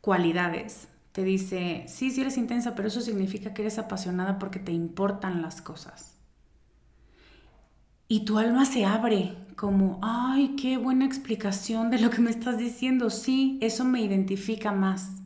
[0.00, 0.88] cualidades.
[1.12, 5.42] Te dice, sí, sí eres intensa, pero eso significa que eres apasionada porque te importan
[5.42, 6.16] las cosas.
[8.08, 12.58] Y tu alma se abre como, ay, qué buena explicación de lo que me estás
[12.58, 13.10] diciendo.
[13.10, 15.22] Sí, eso me identifica más.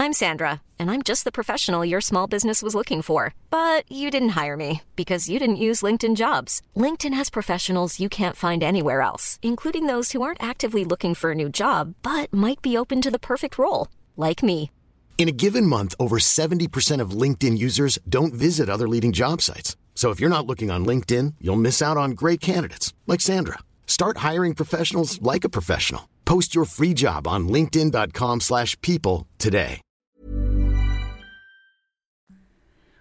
[0.00, 3.34] I'm Sandra, and I'm just the professional your small business was looking for.
[3.50, 6.62] But you didn't hire me because you didn't use LinkedIn jobs.
[6.76, 11.32] LinkedIn has professionals you can't find anywhere else, including those who aren't actively looking for
[11.32, 14.70] a new job but might be open to the perfect role, like me.
[15.18, 19.76] In a given month, over 70% of LinkedIn users don't visit other leading job sites.
[19.98, 23.58] So if you're not looking on LinkedIn, you'll miss out on great candidates like Sandra.
[23.84, 26.02] Start hiring professionals like a professional.
[26.24, 29.80] Post your free job on linkedin.com/people today.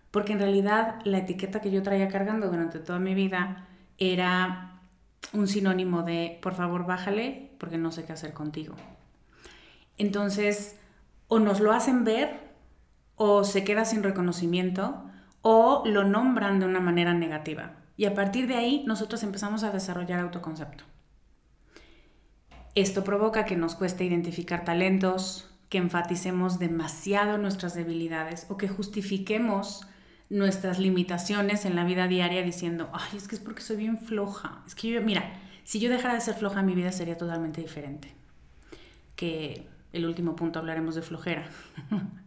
[0.10, 3.68] porque en realidad la etiqueta que yo traía cargando durante toda mi vida
[4.00, 4.80] era
[5.32, 8.76] un sinónimo de, por favor, bájale, porque no sé qué hacer contigo.
[10.00, 10.76] Entonces,
[11.28, 12.40] o nos lo hacen ver,
[13.16, 15.04] o se queda sin reconocimiento,
[15.42, 17.74] o lo nombran de una manera negativa.
[17.96, 20.84] Y a partir de ahí nosotros empezamos a desarrollar autoconcepto.
[22.76, 29.88] Esto provoca que nos cueste identificar talentos, que enfaticemos demasiado nuestras debilidades o que justifiquemos
[30.30, 34.62] nuestras limitaciones en la vida diaria diciendo, ay, es que es porque soy bien floja.
[34.68, 35.24] Es que yo, mira,
[35.64, 38.14] si yo dejara de ser floja, mi vida sería totalmente diferente.
[39.16, 41.50] Que el último punto hablaremos de flojera.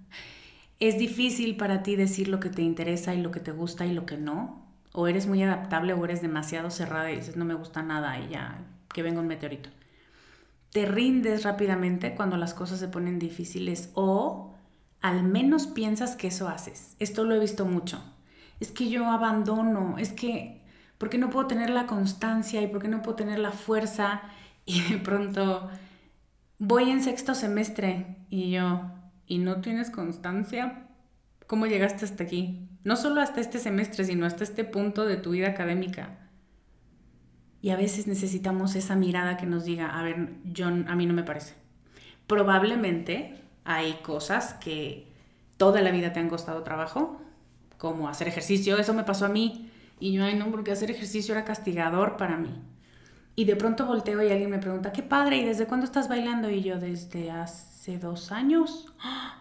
[0.80, 3.92] es difícil para ti decir lo que te interesa y lo que te gusta y
[3.92, 4.66] lo que no.
[4.92, 8.30] O eres muy adaptable o eres demasiado cerrada y dices, no me gusta nada y
[8.30, 8.58] ya,
[8.92, 9.68] que venga un meteorito.
[10.72, 14.54] Te rindes rápidamente cuando las cosas se ponen difíciles o
[15.00, 16.96] al menos piensas que eso haces.
[16.98, 18.02] Esto lo he visto mucho.
[18.58, 20.62] Es que yo abandono, es que,
[20.98, 24.22] ¿por qué no puedo tener la constancia y por qué no puedo tener la fuerza?
[24.66, 25.68] Y de pronto
[26.58, 28.82] voy en sexto semestre y yo,
[29.30, 30.88] ¿y no tienes constancia?
[31.46, 32.68] ¿Cómo llegaste hasta aquí?
[32.82, 36.18] No solo hasta este semestre, sino hasta este punto de tu vida académica.
[37.62, 41.14] Y a veces necesitamos esa mirada que nos diga, a ver, John, a mí no
[41.14, 41.54] me parece.
[42.26, 45.06] Probablemente hay cosas que
[45.56, 47.20] toda la vida te han costado trabajo,
[47.78, 49.70] como hacer ejercicio, eso me pasó a mí.
[50.00, 52.60] Y yo, ay, no, porque hacer ejercicio era castigador para mí.
[53.36, 56.50] Y de pronto volteo y alguien me pregunta, qué padre, ¿y desde cuándo estás bailando?
[56.50, 58.86] Y yo, desde hace dos años.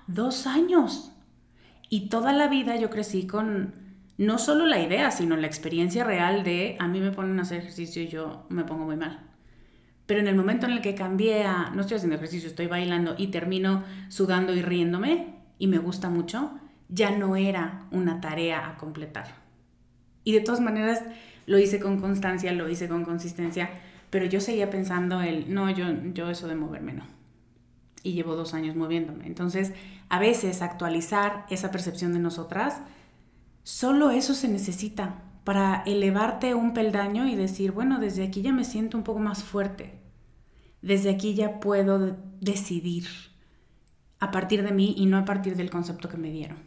[0.07, 1.11] ¡Dos años!
[1.89, 3.73] Y toda la vida yo crecí con
[4.17, 7.59] no solo la idea, sino la experiencia real de a mí me ponen a hacer
[7.59, 9.27] ejercicio y yo me pongo muy mal.
[10.05, 13.15] Pero en el momento en el que cambié a no estoy haciendo ejercicio, estoy bailando
[13.17, 16.51] y termino sudando y riéndome y me gusta mucho,
[16.89, 19.35] ya no era una tarea a completar.
[20.23, 21.03] Y de todas maneras
[21.45, 23.69] lo hice con constancia, lo hice con consistencia,
[24.09, 27.18] pero yo seguía pensando el, no, yo, yo eso de moverme no.
[28.03, 29.27] Y llevo dos años moviéndome.
[29.27, 29.73] Entonces,
[30.09, 32.81] a veces actualizar esa percepción de nosotras,
[33.63, 38.63] solo eso se necesita para elevarte un peldaño y decir, bueno, desde aquí ya me
[38.63, 39.99] siento un poco más fuerte
[40.81, 43.07] desde aquí ya puedo decidir
[44.19, 46.57] a partir de mí y no a partir del concepto que me dieron.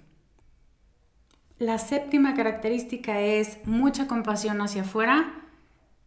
[1.59, 5.33] La séptima característica es mucha compasión hacia afuera,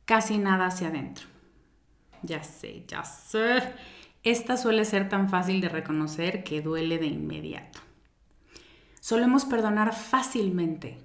[0.05, 1.27] casi nada hacia adentro.
[2.23, 3.61] Ya sé, ya sé.
[4.25, 7.79] Esta suele ser tan fácil de reconocer que duele de inmediato.
[8.99, 10.97] Solemos perdonar fácilmente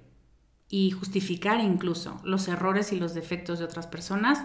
[0.69, 4.43] y justificar incluso los errores y los defectos de otras personas,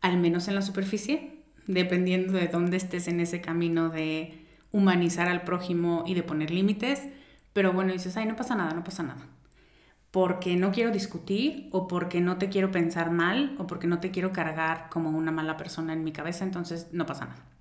[0.00, 5.42] al menos en la superficie, dependiendo de dónde estés en ese camino de humanizar al
[5.42, 7.02] prójimo y de poner límites,
[7.52, 9.26] pero bueno, dices, ay, no pasa nada, no pasa nada.
[10.10, 14.10] Porque no quiero discutir o porque no te quiero pensar mal o porque no te
[14.10, 17.55] quiero cargar como una mala persona en mi cabeza, entonces no pasa nada.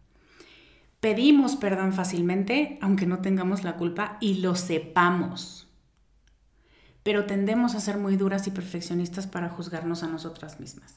[1.05, 5.67] Pedimos perdón fácilmente, aunque no tengamos la culpa y lo sepamos.
[7.03, 10.95] Pero tendemos a ser muy duras y perfeccionistas para juzgarnos a nosotras mismas.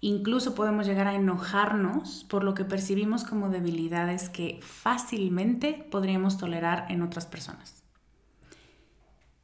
[0.00, 6.86] Incluso podemos llegar a enojarnos por lo que percibimos como debilidades que fácilmente podríamos tolerar
[6.88, 7.82] en otras personas.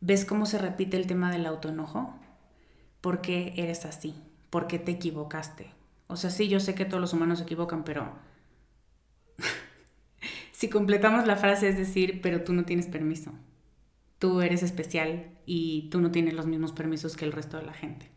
[0.00, 2.14] ¿Ves cómo se repite el tema del autoenojo?
[3.00, 4.14] ¿Por qué eres así?
[4.50, 5.72] ¿Por qué te equivocaste?
[6.06, 8.27] O sea, sí, yo sé que todos los humanos se equivocan, pero
[10.52, 13.32] si completamos la frase es decir, pero tú no tienes permiso.
[14.18, 17.72] Tú eres especial y tú no tienes los mismos permisos que el resto de la
[17.72, 18.10] gente.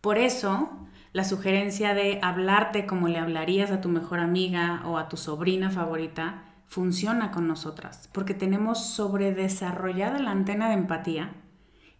[0.00, 0.70] Por eso,
[1.12, 5.70] la sugerencia de hablarte como le hablarías a tu mejor amiga o a tu sobrina
[5.70, 11.34] favorita funciona con nosotras, porque tenemos sobredesarrollada la antena de empatía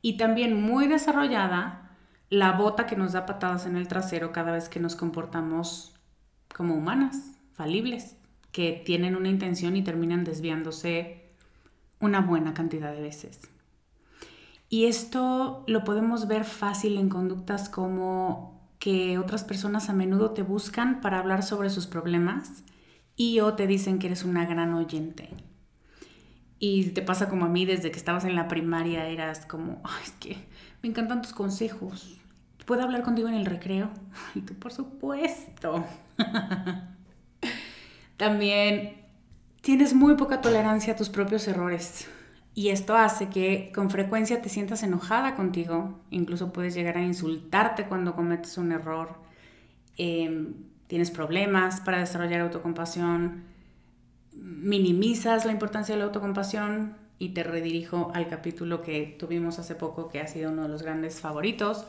[0.03, 1.97] y también muy desarrollada
[2.29, 5.95] la bota que nos da patadas en el trasero cada vez que nos comportamos
[6.55, 8.17] como humanas, falibles,
[8.53, 11.27] que tienen una intención y terminan desviándose
[12.01, 13.41] una buena cantidad de veces.
[14.69, 20.43] Y esto lo podemos ver fácil en conductas como que otras personas a menudo te
[20.43, 22.65] buscan para hablar sobre sus problemas
[23.17, 25.31] y o te dicen que eres una gran oyente.
[26.59, 30.03] Y te pasa como a mí desde que estabas en la primaria, eras como, Ay,
[30.05, 30.37] es que
[30.83, 32.21] me encantan tus consejos.
[32.65, 33.91] ¿Puedo hablar contigo en el recreo?
[34.35, 35.85] Y tú, por supuesto.
[38.17, 39.03] También
[39.61, 42.09] tienes muy poca tolerancia a tus propios errores.
[42.55, 47.85] Y esto hace que con frecuencia te sientas enojada contigo, incluso puedes llegar a insultarte
[47.85, 49.11] cuando cometes un error,
[49.99, 50.55] em,
[50.87, 53.45] tienes problemas para desarrollar autocompasión,
[54.33, 56.95] minimizas la importancia de la autocompasión.
[57.19, 60.83] Y te redirijo al capítulo que tuvimos hace poco, que ha sido uno de los
[60.83, 61.87] grandes favoritos,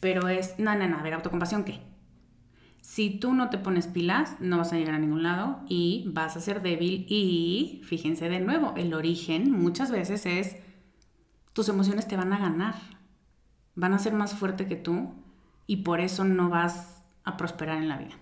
[0.00, 1.80] pero es, no, no, no, a ver, autocompasión, ¿qué?
[2.86, 6.36] Si tú no te pones pilas, no vas a llegar a ningún lado y vas
[6.36, 10.56] a ser débil y, fíjense de nuevo, el origen muchas veces es,
[11.52, 12.76] tus emociones te van a ganar,
[13.74, 15.12] van a ser más fuerte que tú
[15.66, 18.14] y por eso no vas a prosperar en la vida.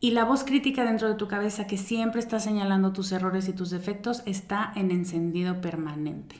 [0.00, 3.52] Y la voz crítica dentro de tu cabeza que siempre está señalando tus errores y
[3.52, 6.34] tus defectos está en encendido permanente.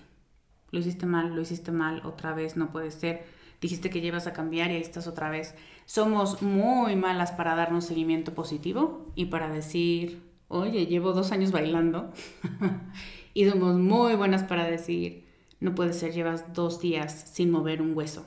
[0.73, 3.38] Lo hiciste mal, lo hiciste mal, otra vez no puede ser.
[3.61, 5.55] Dijiste que llevas a cambiar y ahí estás otra vez.
[5.85, 12.13] Somos muy malas para darnos seguimiento positivo y para decir, oye, llevo dos años bailando.
[13.35, 15.27] y somos muy buenas para decir,
[15.61, 18.25] no puede ser, llevas dos días sin mover un hueso.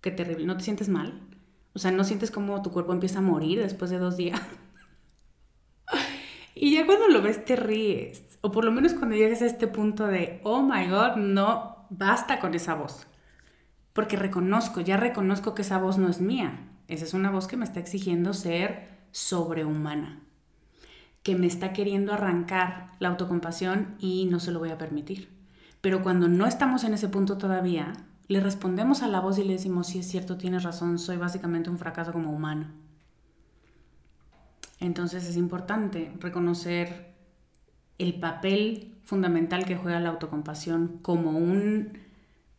[0.00, 1.20] Qué terrible, ¿no te sientes mal?
[1.74, 4.40] O sea, ¿no sientes como tu cuerpo empieza a morir después de dos días?
[6.54, 8.38] y ya cuando lo ves te ríes.
[8.40, 12.40] O por lo menos cuando llegues a este punto de, oh my god, no, basta
[12.40, 13.06] con esa voz.
[13.92, 16.68] Porque reconozco, ya reconozco que esa voz no es mía.
[16.88, 20.20] Esa es una voz que me está exigiendo ser sobrehumana.
[21.22, 25.28] Que me está queriendo arrancar la autocompasión y no se lo voy a permitir.
[25.80, 27.92] Pero cuando no estamos en ese punto todavía,
[28.28, 31.70] le respondemos a la voz y le decimos, sí es cierto, tienes razón, soy básicamente
[31.70, 32.68] un fracaso como humano.
[34.80, 37.12] Entonces es importante reconocer
[37.98, 41.98] el papel fundamental que juega la autocompasión como un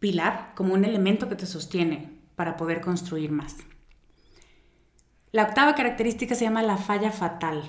[0.04, 3.56] pilar, como un elemento que te sostiene para poder construir más.
[5.32, 7.64] La octava característica se llama la falla fatal.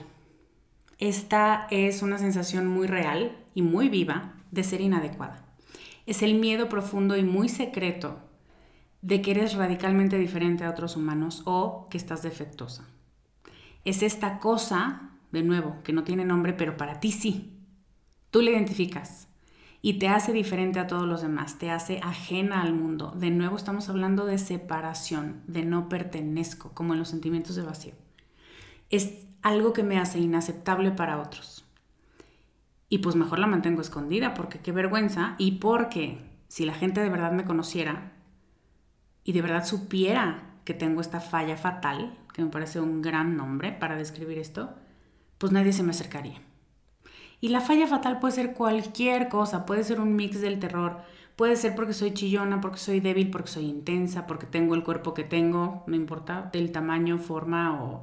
[0.98, 5.44] Esta es una sensación muy real y muy viva de ser inadecuada.
[6.06, 8.18] Es el miedo profundo y muy secreto
[9.00, 12.88] de que eres radicalmente diferente a otros humanos o que estás defectuosa
[13.84, 17.52] es esta cosa, de nuevo, que no tiene nombre, pero para ti sí.
[18.30, 19.28] Tú la identificas
[19.84, 23.12] y te hace diferente a todos los demás, te hace ajena al mundo.
[23.14, 27.92] De nuevo estamos hablando de separación, de no pertenezco, como en los sentimientos de vacío.
[28.88, 31.66] Es algo que me hace inaceptable para otros.
[32.88, 36.18] Y pues mejor la mantengo escondida, porque qué vergüenza y porque
[36.48, 38.14] si la gente de verdad me conociera
[39.22, 43.70] y de verdad supiera que tengo esta falla fatal, que me parece un gran nombre
[43.72, 44.76] para describir esto,
[45.36, 46.40] pues nadie se me acercaría.
[47.44, 51.02] Y la falla fatal puede ser cualquier cosa, puede ser un mix del terror,
[51.36, 55.12] puede ser porque soy chillona, porque soy débil, porque soy intensa, porque tengo el cuerpo
[55.12, 58.02] que tengo, no importa, del tamaño, forma o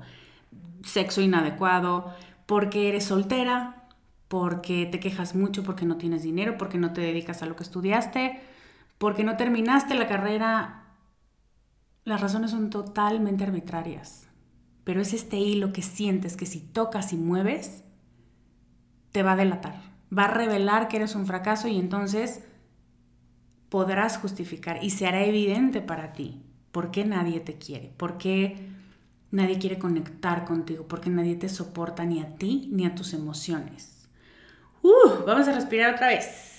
[0.83, 2.13] sexo inadecuado,
[2.45, 3.87] porque eres soltera,
[4.27, 7.63] porque te quejas mucho porque no tienes dinero, porque no te dedicas a lo que
[7.63, 8.39] estudiaste,
[8.99, 10.83] porque no terminaste la carrera.
[12.03, 14.27] Las razones son totalmente arbitrarias,
[14.83, 17.85] pero es este hilo que sientes que si tocas y mueves,
[19.11, 19.81] te va a delatar,
[20.15, 22.43] va a revelar que eres un fracaso y entonces
[23.69, 26.41] podrás justificar y se hará evidente para ti
[26.71, 28.69] por qué nadie te quiere, por qué
[29.31, 33.13] nadie quiere conectar contigo, por qué nadie te soporta ni a ti ni a tus
[33.13, 34.09] emociones.
[34.81, 36.51] Uh, vamos a respirar otra vez.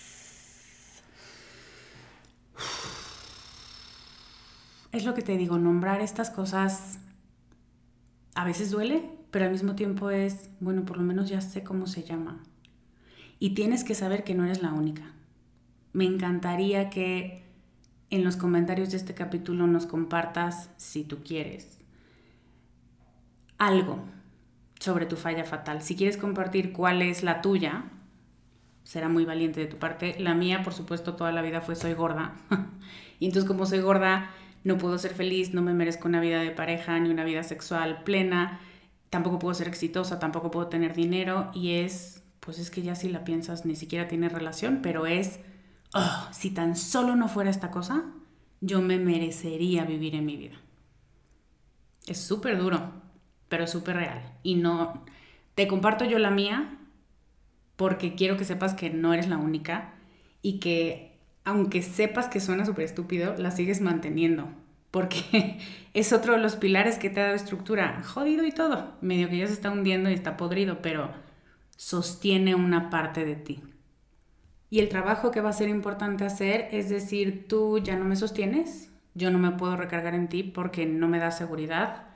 [4.93, 6.99] es lo que te digo, nombrar estas cosas
[8.35, 11.87] a veces duele, pero al mismo tiempo es, bueno, por lo menos ya sé cómo
[11.87, 12.39] se llama.
[13.41, 15.11] Y tienes que saber que no eres la única.
[15.95, 17.43] Me encantaría que
[18.11, 21.79] en los comentarios de este capítulo nos compartas, si tú quieres,
[23.57, 24.05] algo
[24.79, 25.81] sobre tu falla fatal.
[25.81, 27.85] Si quieres compartir cuál es la tuya,
[28.85, 30.15] será muy valiente de tu parte.
[30.19, 32.35] La mía, por supuesto, toda la vida fue soy gorda.
[33.19, 34.31] y entonces como soy gorda,
[34.63, 38.03] no puedo ser feliz, no me merezco una vida de pareja ni una vida sexual
[38.05, 38.61] plena,
[39.13, 43.11] tampoco puedo ser exitosa, tampoco puedo tener dinero y es, pues es que ya si
[43.11, 45.39] la piensas ni siquiera tiene relación, pero es,
[45.93, 48.07] oh, si tan solo no fuera esta cosa,
[48.63, 50.57] yo me merecería vivir en mi vida.
[52.07, 52.91] Es súper duro,
[53.51, 54.39] pero súper real.
[54.43, 55.05] Y no,
[55.57, 56.79] te comparto yo la mía
[57.77, 59.93] porque quiero que sepas que no eres la única
[60.41, 64.49] y que aunque sepas que suena súper estúpido, la sigues manteniendo.
[64.93, 65.59] Porque
[65.95, 68.05] es otro de los pilares que te ha dado estructura.
[68.05, 68.93] Jodido y todo.
[69.01, 71.11] Medio que ya se está hundiendo y está podrido, pero
[71.77, 73.61] sostiene una parte de ti.
[74.71, 78.17] Y el trabajo que va a ser importante hacer es decir, tú ya no me
[78.17, 82.07] sostienes, yo no me puedo recargar en ti porque no me da seguridad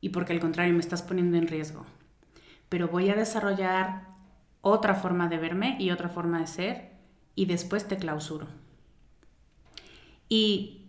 [0.00, 1.86] y porque al contrario me estás poniendo en riesgo.
[2.68, 4.08] Pero voy a desarrollar
[4.60, 6.90] otra forma de verme y otra forma de ser
[7.34, 8.48] y después te clausuro.
[10.28, 10.83] Y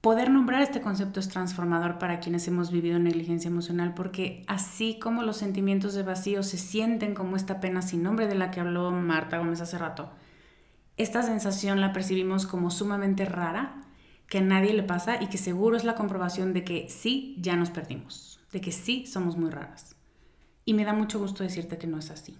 [0.00, 5.24] Poder nombrar este concepto es transformador para quienes hemos vivido negligencia emocional porque así como
[5.24, 8.92] los sentimientos de vacío se sienten como esta pena sin nombre de la que habló
[8.92, 10.10] Marta Gómez hace rato,
[10.96, 13.82] esta sensación la percibimos como sumamente rara,
[14.28, 17.56] que a nadie le pasa y que seguro es la comprobación de que sí, ya
[17.56, 19.96] nos perdimos, de que sí somos muy raras.
[20.64, 22.36] Y me da mucho gusto decirte que no es así.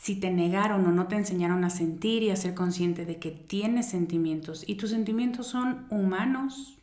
[0.00, 3.30] Si te negaron o no te enseñaron a sentir y a ser consciente de que
[3.30, 6.78] tienes sentimientos y tus sentimientos son humanos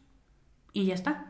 [0.71, 1.25] y ya está.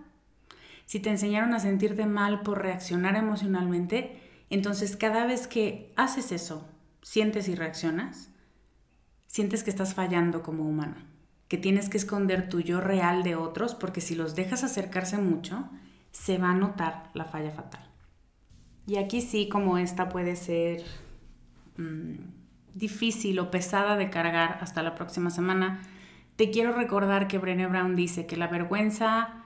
[0.85, 4.19] Si te enseñaron a sentirte mal por reaccionar emocionalmente,
[4.49, 6.67] entonces cada vez que haces eso,
[7.03, 8.31] sientes y reaccionas,
[9.27, 11.05] sientes que estás fallando como humana,
[11.47, 15.69] que tienes que esconder tu yo real de otros porque si los dejas acercarse mucho,
[16.11, 17.89] se va a notar la falla fatal.
[18.85, 20.83] Y aquí sí, como esta puede ser
[21.77, 22.15] Mm,
[22.73, 25.81] difícil o pesada de cargar hasta la próxima semana,
[26.35, 29.43] te quiero recordar que Brené Brown dice que la vergüenza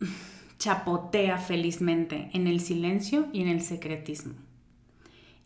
[0.58, 4.34] chapotea felizmente en el silencio y en el secretismo.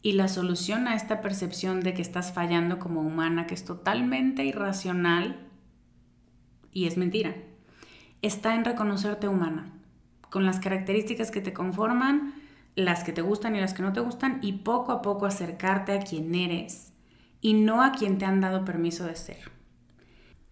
[0.00, 4.44] Y la solución a esta percepción de que estás fallando como humana, que es totalmente
[4.44, 5.36] irracional
[6.72, 7.36] y es mentira,
[8.20, 9.72] está en reconocerte humana,
[10.30, 12.34] con las características que te conforman,
[12.74, 15.92] las que te gustan y las que no te gustan y poco a poco acercarte
[15.92, 16.92] a quien eres
[17.40, 19.50] y no a quien te han dado permiso de ser.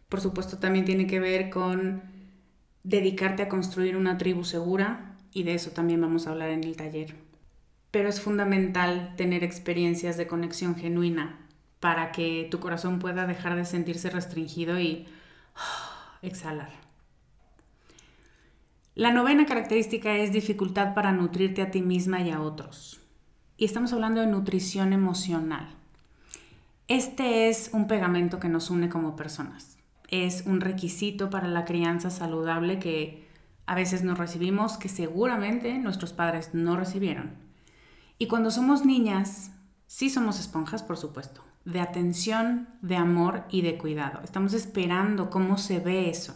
[0.08, 2.02] Por supuesto también tiene que ver con
[2.82, 6.76] dedicarte a construir una tribu segura y de eso también vamos a hablar en el
[6.76, 7.14] taller.
[7.90, 11.38] Pero es fundamental tener experiencias de conexión genuina
[11.78, 15.06] para que tu corazón pueda dejar de sentirse restringido y
[16.22, 16.79] exhalar.
[19.00, 23.00] La novena característica es dificultad para nutrirte a ti misma y a otros.
[23.56, 25.70] Y estamos hablando de nutrición emocional.
[26.86, 29.78] Este es un pegamento que nos une como personas.
[30.08, 33.26] Es un requisito para la crianza saludable que
[33.64, 37.30] a veces no recibimos, que seguramente nuestros padres no recibieron.
[38.18, 39.52] Y cuando somos niñas,
[39.86, 44.20] sí somos esponjas, por supuesto, de atención, de amor y de cuidado.
[44.22, 46.34] Estamos esperando cómo se ve eso.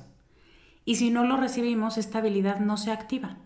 [0.84, 3.38] Y si no lo recibimos, esta habilidad no se activa.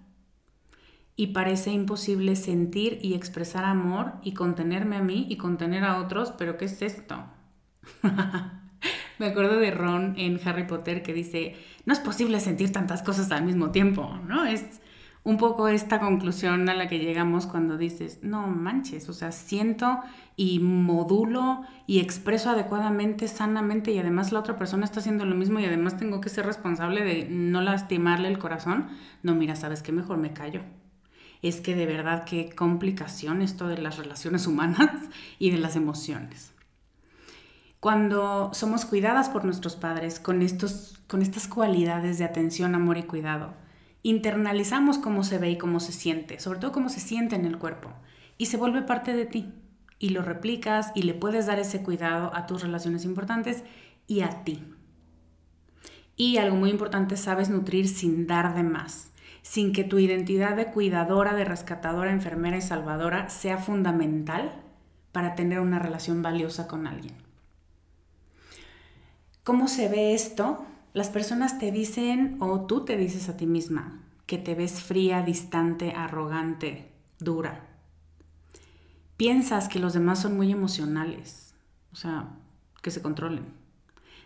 [1.16, 6.32] Y parece imposible sentir y expresar amor y contenerme a mí y contener a otros,
[6.36, 7.24] pero ¿qué es esto?
[9.18, 13.32] Me acuerdo de Ron en Harry Potter que dice, no es posible sentir tantas cosas
[13.32, 14.44] al mismo tiempo, ¿no?
[14.44, 14.80] Es,
[15.28, 20.00] un poco esta conclusión a la que llegamos cuando dices, no manches, o sea, siento
[20.36, 25.60] y modulo y expreso adecuadamente, sanamente y además la otra persona está haciendo lo mismo
[25.60, 28.88] y además tengo que ser responsable de no lastimarle el corazón.
[29.22, 29.92] No, mira, ¿sabes qué?
[29.92, 30.62] Mejor me callo.
[31.42, 36.54] Es que de verdad qué complicación esto de las relaciones humanas y de las emociones.
[37.80, 43.02] Cuando somos cuidadas por nuestros padres con, estos, con estas cualidades de atención, amor y
[43.02, 43.67] cuidado,
[44.02, 47.58] internalizamos cómo se ve y cómo se siente, sobre todo cómo se siente en el
[47.58, 47.90] cuerpo,
[48.36, 49.52] y se vuelve parte de ti.
[49.98, 53.64] Y lo replicas y le puedes dar ese cuidado a tus relaciones importantes
[54.06, 54.62] y a ti.
[56.16, 59.10] Y algo muy importante, sabes nutrir sin dar de más,
[59.42, 64.52] sin que tu identidad de cuidadora, de rescatadora, enfermera y salvadora sea fundamental
[65.12, 67.16] para tener una relación valiosa con alguien.
[69.42, 70.64] ¿Cómo se ve esto?
[70.92, 75.22] Las personas te dicen o tú te dices a ti misma que te ves fría,
[75.22, 77.64] distante, arrogante, dura.
[79.16, 81.54] Piensas que los demás son muy emocionales,
[81.92, 82.28] o sea,
[82.82, 83.46] que se controlen.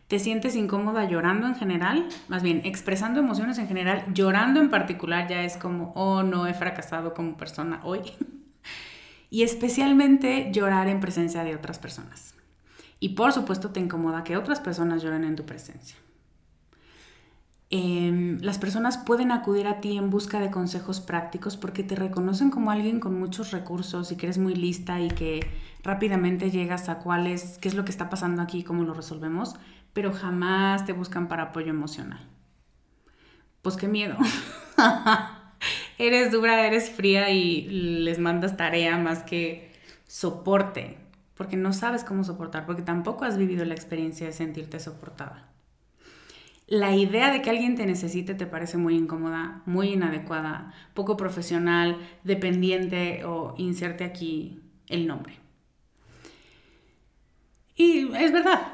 [0.09, 5.29] Te sientes incómoda llorando en general, más bien expresando emociones en general, llorando en particular
[5.29, 8.01] ya es como, oh, no he fracasado como persona hoy.
[9.31, 12.35] y especialmente llorar en presencia de otras personas.
[13.01, 15.97] Y por supuesto te incomoda que otras personas lloren en tu presencia.
[17.75, 22.51] Em, las personas pueden acudir a ti en busca de consejos prácticos porque te reconocen
[22.51, 25.41] como alguien con muchos recursos y que eres muy lista y que
[25.83, 28.93] rápidamente llegas a cuál es, qué es lo que está pasando aquí y cómo lo
[28.93, 29.57] resolvemos,
[29.95, 32.21] pero jamás te buscan para apoyo emocional.
[33.63, 34.19] Pues qué miedo.
[35.99, 39.73] eres dura, eres fría y les mandas tarea más que
[40.07, 40.99] soporte,
[41.35, 45.52] porque no sabes cómo soportar, porque tampoco has vivido la experiencia de sentirte soportada
[46.73, 51.99] la idea de que alguien te necesite te parece muy incómoda, muy inadecuada, poco profesional,
[52.25, 55.39] dependiente o inserte aquí el nombre.
[57.77, 58.73] Y es verdad,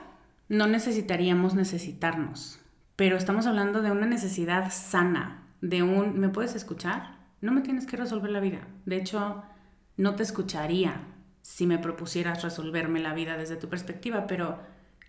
[0.49, 2.61] no necesitaríamos necesitarnos,
[2.95, 7.17] pero estamos hablando de una necesidad sana, de un, ¿me puedes escuchar?
[7.41, 8.61] No me tienes que resolver la vida.
[8.87, 9.43] De hecho,
[9.97, 11.01] no te escucharía
[11.43, 14.61] si me propusieras resolverme la vida desde tu perspectiva, pero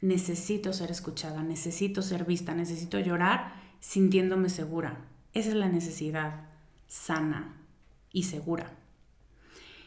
[0.01, 5.05] necesito ser escuchada, necesito ser vista, necesito llorar sintiéndome segura.
[5.33, 6.47] Esa es la necesidad
[6.87, 7.55] sana
[8.11, 8.71] y segura.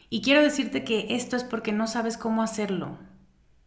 [0.09, 2.97] Y quiero decirte que esto es porque no sabes cómo hacerlo.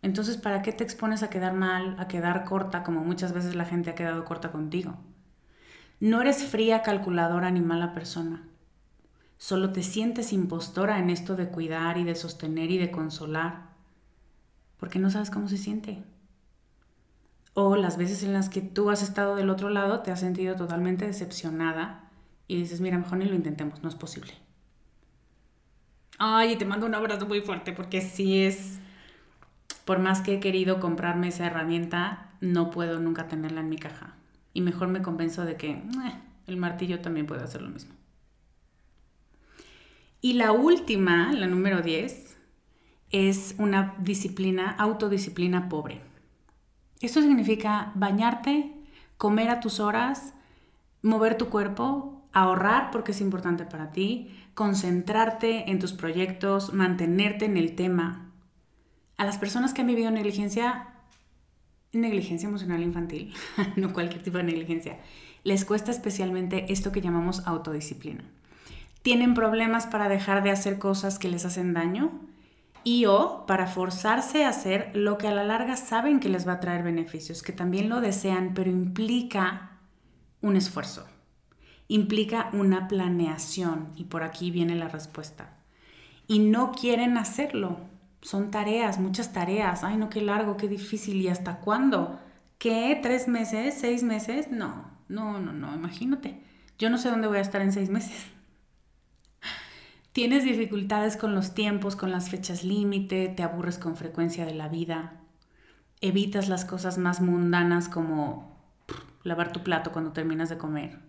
[0.03, 3.64] Entonces, ¿para qué te expones a quedar mal, a quedar corta, como muchas veces la
[3.64, 4.97] gente ha quedado corta contigo?
[5.99, 8.49] No eres fría, calculadora ni mala persona.
[9.38, 13.70] Solo te sientes impostora en esto de cuidar y de sostener y de consolar,
[14.78, 16.05] porque no sabes cómo se siente.
[17.59, 20.57] O las veces en las que tú has estado del otro lado te has sentido
[20.57, 22.11] totalmente decepcionada
[22.46, 24.34] y dices, mira, mejor ni lo intentemos, no es posible.
[26.18, 28.78] Ay, te mando un abrazo muy fuerte porque sí es,
[29.86, 34.16] por más que he querido comprarme esa herramienta, no puedo nunca tenerla en mi caja.
[34.52, 35.82] Y mejor me convenzo de que
[36.46, 37.94] el martillo también puede hacer lo mismo.
[40.20, 42.36] Y la última, la número 10,
[43.12, 46.02] es una disciplina, autodisciplina pobre.
[47.01, 48.72] Esto significa bañarte,
[49.18, 50.34] comer a tus horas,
[51.03, 57.57] mover tu cuerpo, ahorrar porque es importante para ti, concentrarte en tus proyectos, mantenerte en
[57.57, 58.30] el tema.
[59.16, 60.88] A las personas que han vivido negligencia,
[61.92, 63.34] negligencia emocional infantil,
[63.76, 64.99] no cualquier tipo de negligencia,
[65.44, 68.24] les cuesta especialmente esto que llamamos autodisciplina.
[69.03, 72.11] Tienen problemas para dejar de hacer cosas que les hacen daño
[72.87, 76.53] y o para forzarse a hacer lo que a la larga saben que les va
[76.53, 79.80] a traer beneficios, que también lo desean, pero implica
[80.41, 81.05] un esfuerzo,
[81.89, 85.57] implica una planeación y por aquí viene la respuesta.
[86.28, 87.80] Y no quieren hacerlo
[88.22, 89.84] son tareas, muchas tareas.
[89.84, 91.20] Ay, no, qué largo, qué difícil.
[91.20, 92.20] ¿Y hasta cuándo?
[92.59, 92.99] ¿Qué?
[93.03, 93.74] ¿Tres meses?
[93.78, 94.51] ¿Seis meses?
[94.51, 96.41] No, no, no, no, imagínate.
[96.78, 98.32] Yo no sé dónde voy a estar en seis meses.
[100.17, 104.67] Tienes dificultades con los tiempos, con las fechas límite, te aburres con frecuencia de la
[104.67, 105.21] vida,
[106.01, 108.59] evitas las cosas más mundanas como
[109.25, 111.01] lavar tu plato cuando terminas de comer.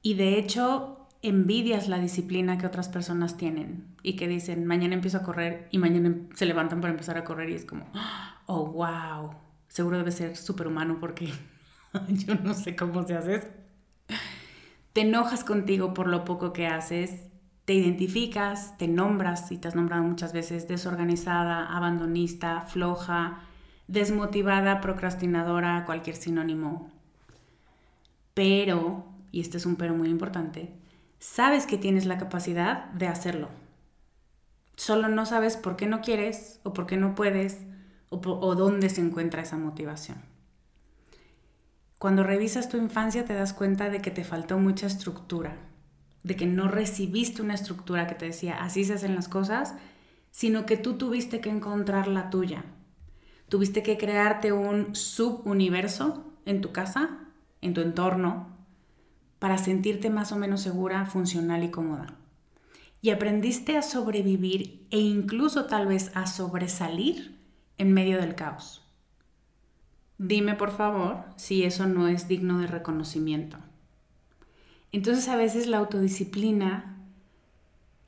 [0.00, 5.18] Y de hecho, envidias la disciplina que otras personas tienen y que dicen, mañana empiezo
[5.18, 7.92] a correr y mañana em-, se levantan para empezar a correr y es como,
[8.46, 9.34] oh, wow,
[9.68, 11.30] seguro debe ser superhumano porque
[12.08, 13.48] yo no sé cómo se hace eso.
[14.94, 17.28] Te enojas contigo por lo poco que haces,
[17.68, 23.40] te identificas, te nombras y te has nombrado muchas veces desorganizada, abandonista, floja,
[23.88, 26.90] desmotivada, procrastinadora, cualquier sinónimo.
[28.32, 30.72] Pero, y este es un pero muy importante,
[31.18, 33.50] sabes que tienes la capacidad de hacerlo.
[34.76, 37.58] Solo no sabes por qué no quieres o por qué no puedes
[38.08, 40.16] o, dónde se encuentra esa motivación.
[41.98, 45.67] Cuando revisas tu infancia te das cuenta de que te faltó mucha estructura,
[46.22, 49.74] de que no recibiste una estructura que te decía así se hacen las cosas,
[50.30, 52.64] sino que tú tuviste que encontrar la tuya.
[53.48, 57.18] Tuviste que crearte un subuniverso en tu casa,
[57.60, 58.48] en tu entorno,
[59.38, 62.14] para sentirte más o menos segura, funcional y cómoda.
[63.00, 67.38] Y aprendiste a sobrevivir e incluso tal vez a sobresalir
[67.78, 68.84] en medio del caos.
[70.18, 73.58] Dime por favor si eso no es digno de reconocimiento.
[74.92, 76.96] Entonces a veces la autodisciplina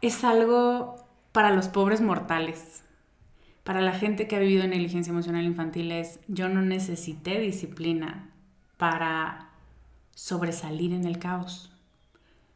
[0.01, 0.97] es algo
[1.33, 2.85] para los pobres mortales.
[3.65, 8.31] Para la gente que ha vivido en negligencia emocional infantil es yo no necesité disciplina
[8.79, 9.51] para
[10.15, 11.71] sobresalir en el caos.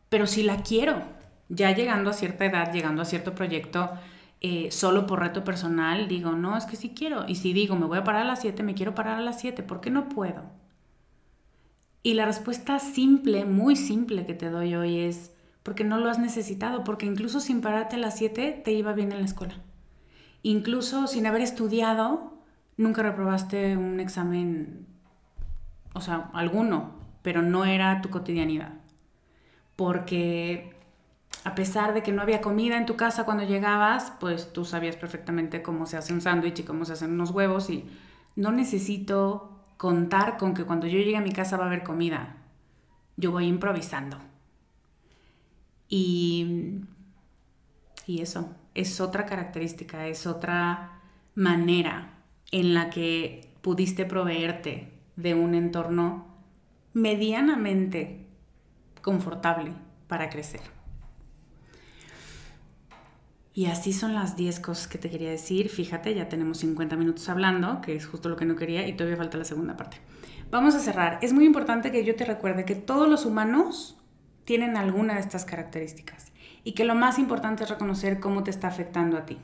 [0.09, 1.03] Pero si la quiero,
[1.49, 3.91] ya llegando a cierta edad, llegando a cierto proyecto,
[4.41, 7.25] eh, solo por reto personal, digo, no, es que sí quiero.
[7.29, 9.41] Y si digo, me voy a parar a las 7, me quiero parar a las
[9.41, 10.43] 7, ¿por qué no puedo?
[12.07, 15.33] Y la respuesta simple, muy simple que te doy hoy es,
[15.63, 19.11] porque no lo has necesitado, porque incluso sin pararte a las 7 te iba bien
[19.11, 19.55] en la escuela.
[20.43, 22.35] Incluso sin haber estudiado,
[22.77, 24.87] nunca reprobaste un examen,
[25.95, 26.91] o sea, alguno,
[27.23, 28.75] pero no era tu cotidianidad.
[29.75, 30.77] Porque
[31.45, 34.97] a pesar de que no había comida en tu casa cuando llegabas, pues tú sabías
[34.97, 37.87] perfectamente cómo se hace un sándwich y cómo se hacen unos huevos y
[38.37, 42.37] no necesito contar con que cuando yo llegue a mi casa va a haber comida.
[43.17, 44.19] Yo voy improvisando.
[45.89, 46.81] Y,
[48.07, 51.01] y eso es otra característica, es otra
[51.35, 52.19] manera
[52.51, 56.27] en la que pudiste proveerte de un entorno
[56.93, 58.27] medianamente
[59.03, 59.73] confortable
[60.09, 60.74] para crecer.
[63.57, 65.69] Y así son las 10 cosas que te quería decir.
[65.69, 69.17] Fíjate, ya tenemos 50 minutos hablando, que es justo lo que no quería, y todavía
[69.17, 69.99] falta la segunda parte.
[70.51, 71.21] Vamos a cerrar.
[71.23, 73.97] Es muy importante que yo te recuerde que todos los humanos
[74.45, 76.33] tienen alguna de estas características
[76.65, 79.39] y que lo más importante es reconocer cómo te está afectando a ti.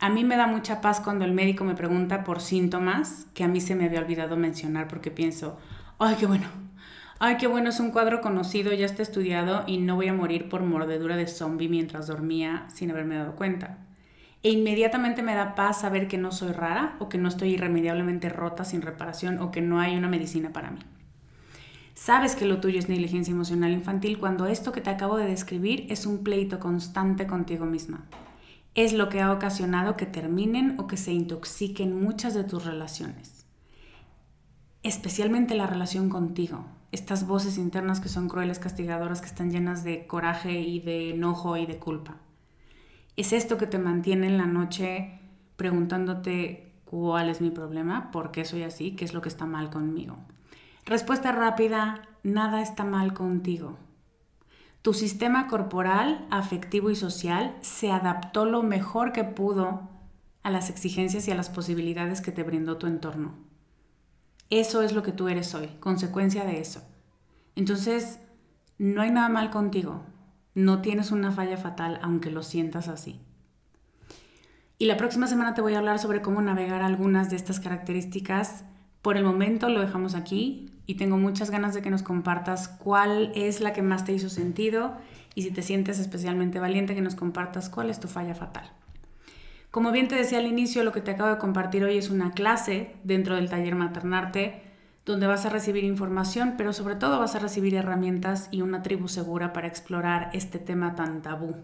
[0.00, 3.48] A mí me da mucha paz cuando el médico me pregunta por síntomas que a
[3.48, 5.58] mí se me había olvidado mencionar porque pienso,
[5.98, 6.46] ay, qué bueno.
[7.18, 10.48] Ay, qué bueno, es un cuadro conocido, ya está estudiado y no voy a morir
[10.48, 13.78] por mordedura de zombie mientras dormía sin haberme dado cuenta.
[14.42, 18.28] E inmediatamente me da paz saber que no soy rara o que no estoy irremediablemente
[18.28, 20.80] rota sin reparación o que no hay una medicina para mí.
[21.94, 25.86] Sabes que lo tuyo es negligencia emocional infantil cuando esto que te acabo de describir
[25.90, 28.06] es un pleito constante contigo misma.
[28.76, 33.44] Es lo que ha ocasionado que terminen o que se intoxiquen muchas de tus relaciones.
[34.84, 36.77] Especialmente la relación contigo.
[36.90, 41.56] Estas voces internas que son crueles, castigadoras, que están llenas de coraje y de enojo
[41.56, 42.16] y de culpa.
[43.16, 45.20] Es esto que te mantiene en la noche
[45.56, 49.70] preguntándote cuál es mi problema, por qué soy así, qué es lo que está mal
[49.70, 50.16] conmigo.
[50.86, 53.76] Respuesta rápida, nada está mal contigo.
[54.80, 59.90] Tu sistema corporal, afectivo y social se adaptó lo mejor que pudo
[60.42, 63.34] a las exigencias y a las posibilidades que te brindó tu entorno.
[64.50, 66.82] Eso es lo que tú eres hoy, consecuencia de eso.
[67.54, 68.18] Entonces,
[68.78, 70.02] no hay nada mal contigo,
[70.54, 73.20] no tienes una falla fatal aunque lo sientas así.
[74.78, 78.64] Y la próxima semana te voy a hablar sobre cómo navegar algunas de estas características.
[79.02, 83.32] Por el momento lo dejamos aquí y tengo muchas ganas de que nos compartas cuál
[83.34, 84.96] es la que más te hizo sentido
[85.34, 88.70] y si te sientes especialmente valiente que nos compartas cuál es tu falla fatal.
[89.70, 92.32] Como bien te decía al inicio, lo que te acabo de compartir hoy es una
[92.32, 94.62] clase dentro del taller Maternarte
[95.04, 99.08] donde vas a recibir información, pero sobre todo vas a recibir herramientas y una tribu
[99.08, 101.56] segura para explorar este tema tan tabú.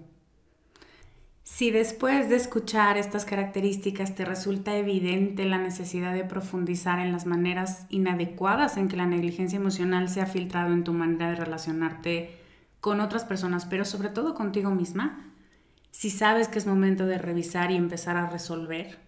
[1.43, 7.27] Si después de escuchar estas características te resulta evidente la necesidad de profundizar en las
[7.27, 12.39] maneras inadecuadas en que la negligencia emocional se ha filtrado en tu manera de relacionarte
[12.81, 15.34] con otras personas, pero sobre todo contigo misma,
[15.95, 18.99] si sabes que es momento de revisar y empezar a resolver,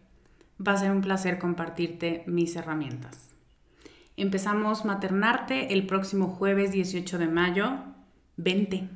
[0.65, 3.35] va a ser un placer compartirte mis herramientas.
[4.17, 7.73] Empezamos Maternarte el próximo jueves 18 de mayo.
[8.37, 8.89] 20.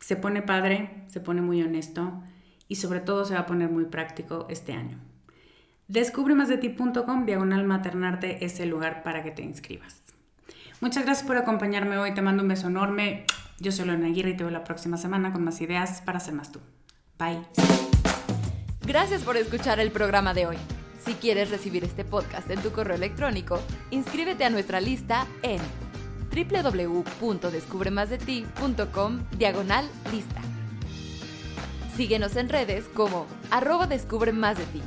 [0.00, 2.22] Se pone padre, se pone muy honesto
[2.68, 4.98] y sobre todo se va a poner muy práctico este año.
[5.88, 10.00] Descubre más de ti.com, diagonal maternarte es el lugar para que te inscribas.
[10.80, 13.26] Muchas gracias por acompañarme hoy, te mando un beso enorme.
[13.60, 16.32] Yo soy Lorena Aguirre y te veo la próxima semana con más ideas para ser
[16.32, 16.60] más tú.
[17.18, 17.44] Bye.
[18.86, 20.56] Gracias por escuchar el programa de hoy.
[21.04, 23.60] Si quieres recibir este podcast en tu correo electrónico,
[23.90, 25.60] inscríbete a nuestra lista en
[26.30, 30.40] www.descubremasdeti.com diagonal lista.
[31.96, 34.82] Síguenos en redes como arroba descubre más de ti.